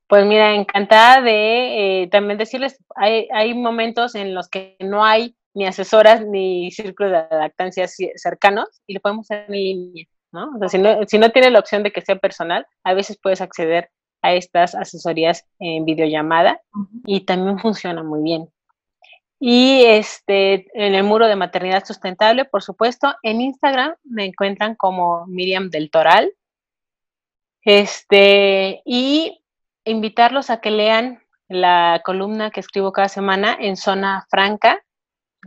[0.06, 5.36] Pues mira, encantada de eh, también decirles, hay, hay momentos en los que no hay
[5.54, 7.86] ni asesoras ni círculos de lactancia
[8.16, 10.50] cercanos y lo podemos hacer en línea, ¿no?
[10.54, 13.18] O sea, si no, si no tiene la opción de que sea personal, a veces
[13.22, 13.90] puedes acceder
[14.22, 16.60] a estas asesorías en videollamada
[17.04, 18.48] y también funciona muy bien.
[19.44, 25.26] Y este, en el muro de maternidad sustentable, por supuesto, en Instagram me encuentran como
[25.26, 26.32] Miriam del Toral.
[27.64, 29.42] Este, y
[29.84, 34.80] invitarlos a que lean la columna que escribo cada semana en Zona Franca.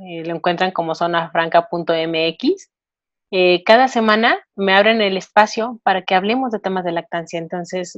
[0.05, 2.69] Eh, lo encuentran como zonafranca.mx.
[3.38, 7.38] Eh, cada semana me abren el espacio para que hablemos de temas de lactancia.
[7.38, 7.91] Entonces,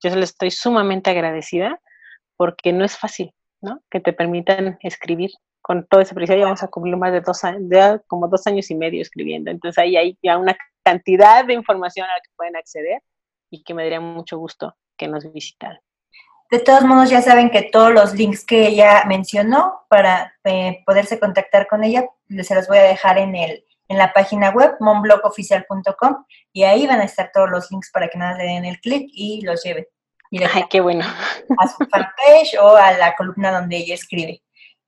[0.00, 1.80] yo les estoy sumamente agradecida
[2.36, 3.82] porque no es fácil, ¿no?
[3.90, 6.36] Que te permitan escribir con todo ese precio.
[6.36, 9.50] Ya vamos a cumplir más de dos años, como dos años y medio escribiendo.
[9.50, 13.02] Entonces, ahí hay ya una cantidad de información a la que pueden acceder
[13.50, 15.80] y que me daría mucho gusto que nos visitaran.
[16.48, 21.18] De todos modos, ya saben que todos los links que ella mencionó para eh, poderse
[21.18, 26.24] contactar con ella, se los voy a dejar en, el, en la página web, monblogoficial.com,
[26.52, 29.10] y ahí van a estar todos los links para que nada le den el clic
[29.12, 29.86] y los lleven.
[30.54, 31.04] Ay, qué bueno.
[31.58, 34.42] A su fanpage o a la columna donde ella escribe.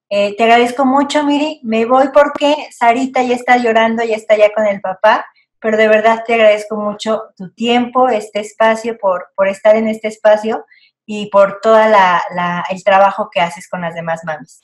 [0.09, 1.61] Eh, te agradezco mucho, Miri.
[1.65, 5.27] Me voy porque Sarita ya está llorando, ya está ya con el papá
[5.63, 10.09] pero de verdad te agradezco mucho tu tiempo, este espacio, por, por estar en este
[10.09, 10.67] espacio
[11.07, 14.61] y por todo el trabajo que haces con las demás mamis.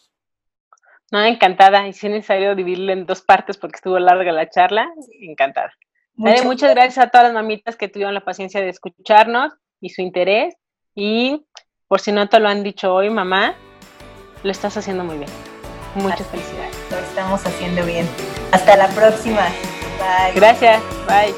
[1.11, 1.87] No, encantada.
[1.89, 4.89] Y si es necesario dividirlo en dos partes porque estuvo larga la charla,
[5.21, 5.73] encantada.
[6.15, 10.55] muchas gracias a todas las mamitas que tuvieron la paciencia de escucharnos y su interés.
[10.95, 11.47] Y
[11.87, 13.55] por si no te lo han dicho hoy, mamá,
[14.43, 15.31] lo estás haciendo muy bien.
[15.95, 16.77] Muchas felicidades.
[16.91, 18.07] Lo estamos haciendo bien.
[18.53, 19.47] Hasta la próxima.
[20.35, 20.83] Gracias.
[21.07, 21.35] Bye.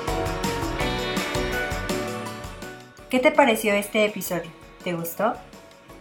[3.09, 4.51] ¿Qué te pareció este episodio?
[4.85, 5.35] ¿Te gustó?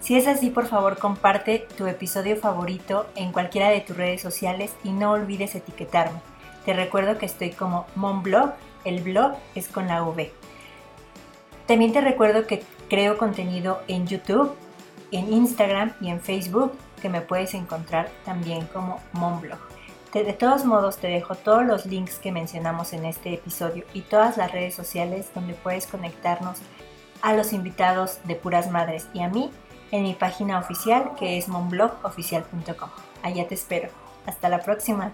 [0.02, 4.72] Si es así, por favor comparte tu episodio favorito en cualquiera de tus redes sociales
[4.84, 6.22] y no olvides etiquetarme.
[6.66, 8.54] Te recuerdo que estoy como Monblog,
[8.86, 10.32] el blog es con la V.
[11.68, 14.56] También te recuerdo que creo contenido en YouTube,
[15.12, 19.60] en Instagram y en Facebook, que me puedes encontrar también como Monblog.
[20.14, 24.38] De todos modos, te dejo todos los links que mencionamos en este episodio y todas
[24.38, 26.58] las redes sociales donde puedes conectarnos
[27.22, 29.52] a los invitados de Puras Madres y a mí
[29.92, 32.90] en mi página oficial que es monblogoficial.com.
[33.24, 33.90] Allá te espero.
[34.26, 35.14] Hasta la próxima.